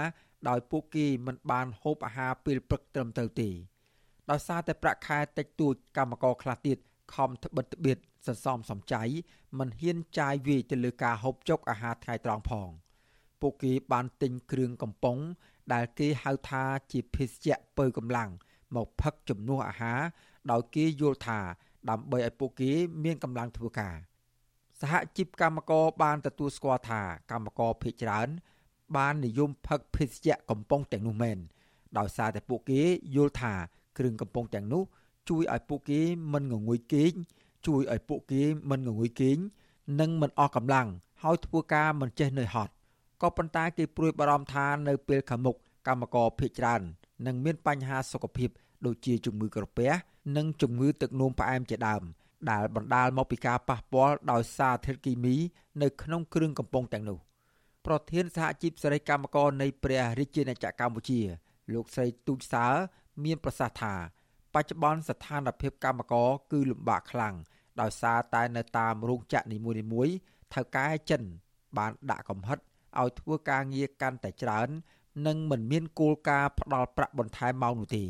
[0.50, 3.50] ដោយពួកគេមិនបានហូបអាហារពេលព្រឹកត្រឹមត្រូវទេ
[4.30, 6.78] ដោយសារតែប្រាក់ខែតិចតួចកម្មករខ្លះទៀត
[7.16, 9.04] ខំត្បិតត្បៀតសន្សំសំចៃ
[9.60, 12.70] មិនហ៊ានចាយវាយទៅលើការហូបចុកអាហារថ្ងៃត្រង់ផង
[13.42, 15.18] ពួកគេបានទិញគ្រឿងកំប៉ុង
[15.74, 18.30] ដែលគេហៅថាជាភេសជ្ជៈពើកម្លាំង
[18.76, 20.00] មកផឹកជំនួសអាហារ
[20.52, 21.40] ដោយគេយល់ថា
[21.90, 22.72] ដើម្បីឲ្យពួកគេ
[23.04, 23.96] មានកម្លាំងធ្វើការ
[24.82, 28.28] សហជីពកម្មករបានទទួលស្គាល់ថាកម្មករភេកច្រើន
[28.98, 31.38] បាននិយមផឹកភេសជ្ជៈកំប៉ុងទាំងនោះមែន
[31.98, 32.82] ដោយសារតែពួកគេ
[33.16, 33.54] យល់ថា
[33.98, 34.84] គ្រឿងកំប៉ុងទាំងនោះ
[35.30, 36.02] ជួយឲ្យពួកគេ
[36.34, 37.14] មិនងងុយគេង
[37.68, 39.38] ជួយឲ្យពួកគេមិនងងុយគេង
[40.00, 40.88] និងមិនអស់កម្លាំង
[41.24, 42.74] ហើយធ្វើការមិនចេះនឿយហត់
[43.22, 45.56] ក៏ប៉ុន្តែគេព្រួយបារម្ភថានៅពេលខាងមុខ
[45.88, 46.82] កម្មករភេកច្រើន
[47.26, 48.50] នឹងមានបញ្ហាសុខភាព
[48.86, 49.92] ដូចជាជំងឺក្រពះ
[50.38, 52.04] និងជំងឺទឹកនោមផ្អែមជាដើម
[52.52, 55.36] ដែលបណ្ដាលមកពីការប៉ះពាល់ដោយសារធាតុគីមី
[55.82, 57.20] នៅក្នុងគ្រឿងកំប៉ុងទាំងនោះ
[57.86, 61.20] ប្រធានសហជីពសេរីកម្មករនៃព្រះរាជាណាចក្រកម្ពុជា
[61.74, 62.66] លោកស្រីទូចសើ
[63.24, 63.94] មានប្រសាសន៍ថា
[64.54, 67.36] បច្ចុប្បន្នស្ថានភាពកម្មករគឺលំបាកខ្លាំង
[67.82, 69.58] ដោយសារតែនៅតាមរោងចក្រនី
[69.94, 70.16] មួយៗ
[70.54, 71.22] ថៅកែចិន
[71.78, 72.60] បានដាក់កំហិត
[73.00, 74.70] ឲ្យធ្វើការងារកាន់តែច្រើន
[75.28, 78.06] និងមិនមានគោលការណ៍ផ្ដល់ប្រាក់បន្ថែមម៉ោងនោះទេ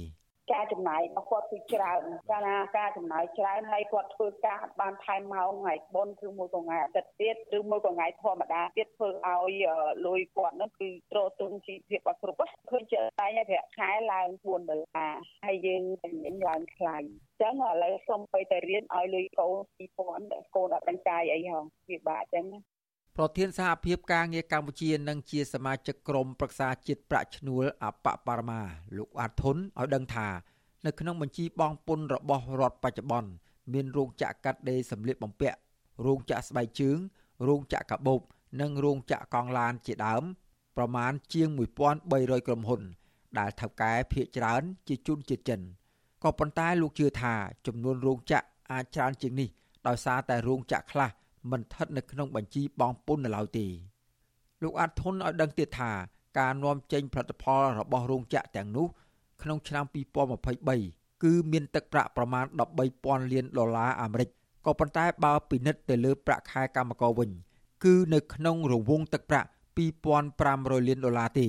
[0.54, 2.02] ការចំណាយរបស់គាត់គឺច្រើន
[2.32, 9.64] កាលណាការចំណាយច្រើនហើយគាត់ធ្វើការបានថែមម៉ោងថ្ងៃបុណ្យឬមួយក៏ថ្ងៃអាទិត្យទៀតឬមួយក៏ថ្ងៃធម្មតាទៀតធ្វើឲ្យ
[10.06, 15.14] លុយគាត់នឹងគឺត្រទងជីវភាពអត់គ្រប់ឃើញជាតែប្រាក់ខែឡើង4ដុល្លារ
[15.46, 17.04] ហើយយើងចំណេញឡើងខ្លាំង
[17.42, 19.56] ចឹងឥឡូវសូមទៅតែរៀនឲ្យលុយកូន
[19.98, 22.73] 2000កូនអត់ដឹងកាយអីហងវាបាក់ចឹងណា
[23.18, 28.62] ប្រធានសហភាពការងារកម្ពុជានិងជាសមាជិកក្រុមប្រឹក្សាជាតិប្រាក់ឈ្នួលអបបរមា
[28.98, 30.28] លោកអាត់ធុនឲ្យដឹងថា
[30.86, 33.32] នៅក្នុងបញ្ជីបងពុនរបស់រដ្ឋបច្ចុប្បន្ន
[33.74, 35.58] មានរោងចក្រកាត់ដេរសម្លៀកបំពាក់
[36.06, 36.98] រោងចក្រស្បែកជើង
[37.48, 38.22] រោងចក្រកាបូប
[38.62, 40.24] និងរោងចក្រកង់ឡានជាដើម
[40.78, 41.48] ប្រមាណជាង
[41.98, 42.82] 1300ក្រុមហ៊ុន
[43.40, 45.62] ដែលថៅកែភ ieck ច្រើន ជាជនជាតិចិន
[46.24, 47.34] ក៏ប៉ុន្តែលោកជឿថា
[47.68, 49.50] ចំនួនរោងចក្រអាចច្រើនជាងនេះ
[49.88, 51.10] ដោយសារតែរោងចក្រខ្លះ
[51.52, 53.68] មិនស្ថិតនៅក្នុងបញ្ជីបងពុននៅឡើយទេ
[54.62, 55.92] លោកអាត់ធុនឲ្យដឹងទៀតថា
[56.40, 58.88] ការនាំចេញផលិតផលរបស់រោងចក្រទាំងនោះ
[59.42, 59.86] ក្នុងឆ្នាំ
[60.54, 62.46] 2023គឺមានទឹកប្រាក់ប្រមាណ
[62.90, 64.30] 13,000លានដុល្លារអាមេរិក
[64.66, 67.30] ក៏ប៉ុន្តែបើពិនិត្យទៅលើប្រាក់ខែកម្មករវិញ
[67.84, 69.50] គឺនៅក្នុងរង្វង់ទឹកប្រាក់
[70.18, 71.48] 2,500លានដុល្លារទេ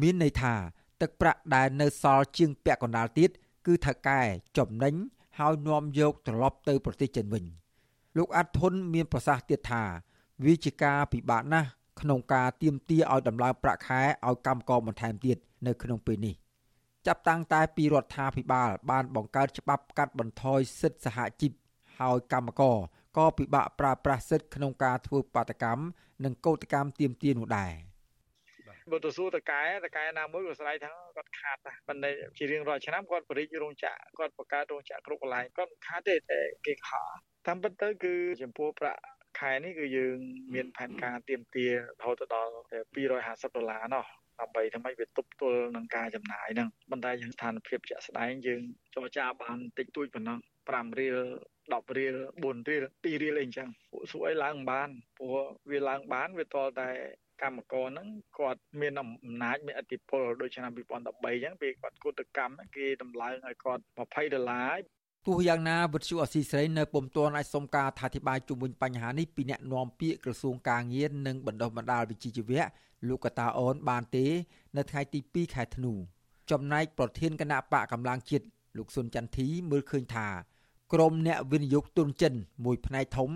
[0.00, 0.54] មានន័យថា
[1.00, 3.30] ទឹកប្រាក់ដែលនៅសល់ជាងពាក់កណ្ដាលទៀត
[3.66, 4.20] គឺថៅកែ
[4.58, 4.94] ចំណេញ
[5.38, 7.44] ហើយនាំយកត្រឡប់ទៅប្រទេសចិនវិញ
[8.16, 9.82] លោកអាត់ធុនមានប្រសាសន៍ទៀតថា
[10.44, 11.68] វាជាការពិបាកណាស់
[12.00, 15.36] ក្នុងការទៀមទាឲ្យដំឡើងប្រាក់ខែឲ្យកម្មករបន្ថែមទៀត
[15.66, 16.34] នៅក្នុងពេលនេះ
[17.06, 21.52] ចាប់តាំងតែពីរដ្ឋាភិបាល បានបង្កើតច្បាប់កាត់បន្ថយសិទ្ធិសហជីព
[21.98, 22.76] ហើយកម្មករ
[23.16, 25.82] ក៏ពិបាកប្រើប្រាស់សិទ្ធិក្នុងការធ្វើបាតកម្ម
[26.24, 27.72] និងកោតកម្មទៀមទានោះដែរ
[28.90, 39.02] បើទៅសួរតកែតកែណាមួយក៏ស្រ័យថាគាត់ខាតដែរប៉ុន្តែជារៀងរាល់ឆ្នាំគាត់បរិយារោងចក្រគាត់បង្កើតរោងចក្រគ្រប់កន្លែងគាត់ខាតទេតែគេខក តាមពិតទៅគឺចំពោះប្រាក់
[39.40, 40.16] ខែនេះគឺយើង
[40.54, 41.72] មានផែនការទៀមទារ
[42.04, 42.52] ហូតទៅដល់
[43.04, 44.06] 250ដុល្លារណោះ
[44.40, 48.62] ដើម្បីធ្វើម៉េចវាទប់ទល់នឹងការចំណាយហ្នឹងប៉ុន្តែយើងស្ថានភាពជាក់ស្ដែងយើង
[48.94, 50.38] ចរចាបានតិចតួចប៉ុណ្ណឹង
[50.68, 51.18] 5រៀល
[51.58, 54.88] 10រៀល4រៀល2រៀលអីអញ្ចឹងពួកសួរអីឡើងបាន
[55.18, 55.36] ព្រោះ
[55.70, 56.88] វាឡើងបានវាតតែ
[57.42, 59.10] កម្មករហ្នឹងគាត់មានអំ
[59.42, 64.76] ណាចមានអធិបុលដូចឆ្នាំ2013អញ្ចឹងពេលគាត់គឧតកម្មគេតម្លើងឲ្យគាត់20ដុល្លារ
[65.26, 72.62] ទោះយ៉ាងណាវិទ្យុអស៊ីសេរីនៅពុំទាន់អាចសុំការអធិប្បាយជុំវិញបញ្ហានេះពីអ្នកនាំពាក្យក្រសួងការងារនិងបណ្ដុះបណ្ដាលវិជ្ជាជីវៈ
[73.08, 74.26] លោកកតាអូនបានទេ
[74.76, 75.92] នៅថ្ងៃទី2ខែធ្នូ
[76.50, 78.44] ចំណែកប្រធានគណៈបកកម្លាំងជាតិ
[78.76, 80.28] លោកសុនចន្ទធីមើលឃើញថា
[80.92, 83.30] ក្រមអ្នកវិនិយោគទុនចិនមួយផ្នែកធំ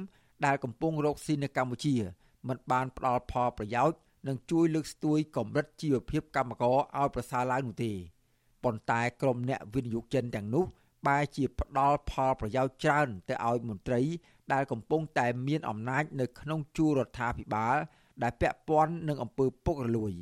[0.45, 1.95] ដែលកំពុងរកស៊ីនៅកម្ពុជា
[2.49, 7.93] មិនបានផ្ដល់ផលប្រយោជន៍និងជួយលើកស្ទួយកម្រិតជីវភាពកម្មករឲ្យប្រសើរឡើងនោះទេ
[8.65, 10.67] ប៉ុន្តែក្រមអ្នកវិនិយោគចិនទាំងនោះ
[11.07, 14.01] បែរជាផ្ដល់ផលប្រយោជន៍ច្រើន ទៅឲ្យមន្ត្រី
[14.53, 17.77] ដែលកំពុងតែមានអំណាចនៅក្នុងជួររដ្ឋាភិបាល
[18.23, 20.13] ដែលពាក់ព័ន្ធនឹងអំពើពុករលួយ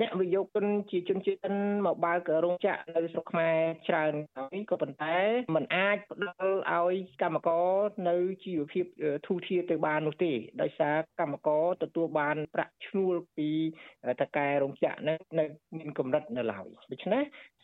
[0.00, 1.54] អ្នកវិនិយោគិនជាជនជាតិចិន
[1.86, 3.56] មកបើករោងចក្រនៅស្រុកខ្មែរ
[3.88, 5.16] ច្រើនហើយក៏ប៉ុន្តែ
[5.54, 7.72] มันអាចផ្ដល់ឲ្យកម្មករ
[8.08, 8.84] នៅជីវភាព
[9.26, 10.32] ធូរធារទៅបាននោះទេ
[10.62, 13.50] ដោយសារកម្មករទទួលបានប្រាក់ឈ្នួលពី
[14.20, 15.44] តកែរោងចក្រនឹងនៅ
[15.78, 17.22] មានកម្រិតនៅឡើយដូច្នេះ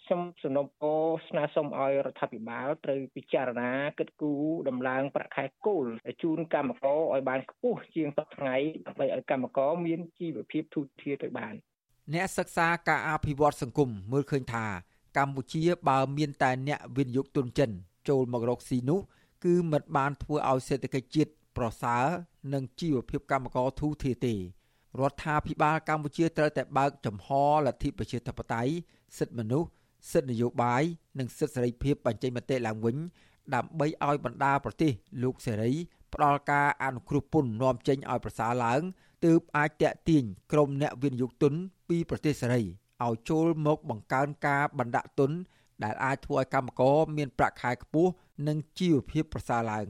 [0.09, 5.87] សូមសំណូមពរស្នើសុំឲ្យរដ្ឋាភិបាលត្រូវពិចារណាគិតគូរដំឡើងប្រាក់ខែគោល
[6.22, 8.57] ជូនកម្មករឲ្យបានខ្ពស់ជាងសប្តាហ៍ថ្ងៃ
[8.87, 11.55] ដើម្បីឲ្យកម្មករមានជីវភាពធូរធារទៅបាន
[12.14, 14.66] អ្នកសិក្សាការអភិវឌ្ឍសង្គមមើលឃើញថា
[15.16, 17.70] កម្ពុជាបើមានតែអ្នកវិនិយោគទុនចិន
[18.08, 19.00] ចូលមករកស៊ីនោះ
[19.44, 22.04] គឺមិនបានធ្វើឲ្យសេដ្ឋកិច្ចជាតិប្រសើរ
[22.52, 24.38] និងជីវភាពកម្មករធូរធារទេរ
[25.11, 27.28] ដ្ឋាភិបាលកម្ពុជាត្រូវតែបើកចំហ
[27.66, 28.72] លទ្ធិប្រជាធិបតេយ្យ
[29.18, 29.68] សិទ្ធិមនុស្ស
[30.12, 30.82] សិទ្ធិនយោបាយ
[31.18, 32.96] និងសិទ្ធិសេរីភាពបញ្ចេញមតិឡើងវិញ
[33.54, 34.92] ដើម្បីឲ្យបណ្ដាប្រទេស
[35.22, 35.72] លោកសេរី
[36.14, 38.80] ផ្ដល់ការអនុគ្រោះពន្ធនាំចេញឲ្យប្រសើរឡើង
[39.24, 41.54] ទើបអាចតេទៀងក្រុមអ្នកវិនិយោគទុន
[41.91, 42.62] ពីប្រទេសសេរី
[43.05, 45.30] ឲ្យចូលមកបង្កើនការបណ្ដាក់ទុន
[45.84, 48.12] ដែលអាចធ្វើឲ្យកម្មករមានប្រាក់ខែខ្ពស់
[48.47, 49.86] និងជីវភាពប្រសើរឡើង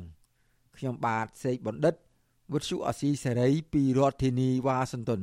[0.77, 1.95] ខ្ញុំបាទសេកបណ្ឌិត
[2.53, 5.23] វុទ្ធុអសីសេរីពីរដ្ឋធានីវ៉ាស៊ីនតោន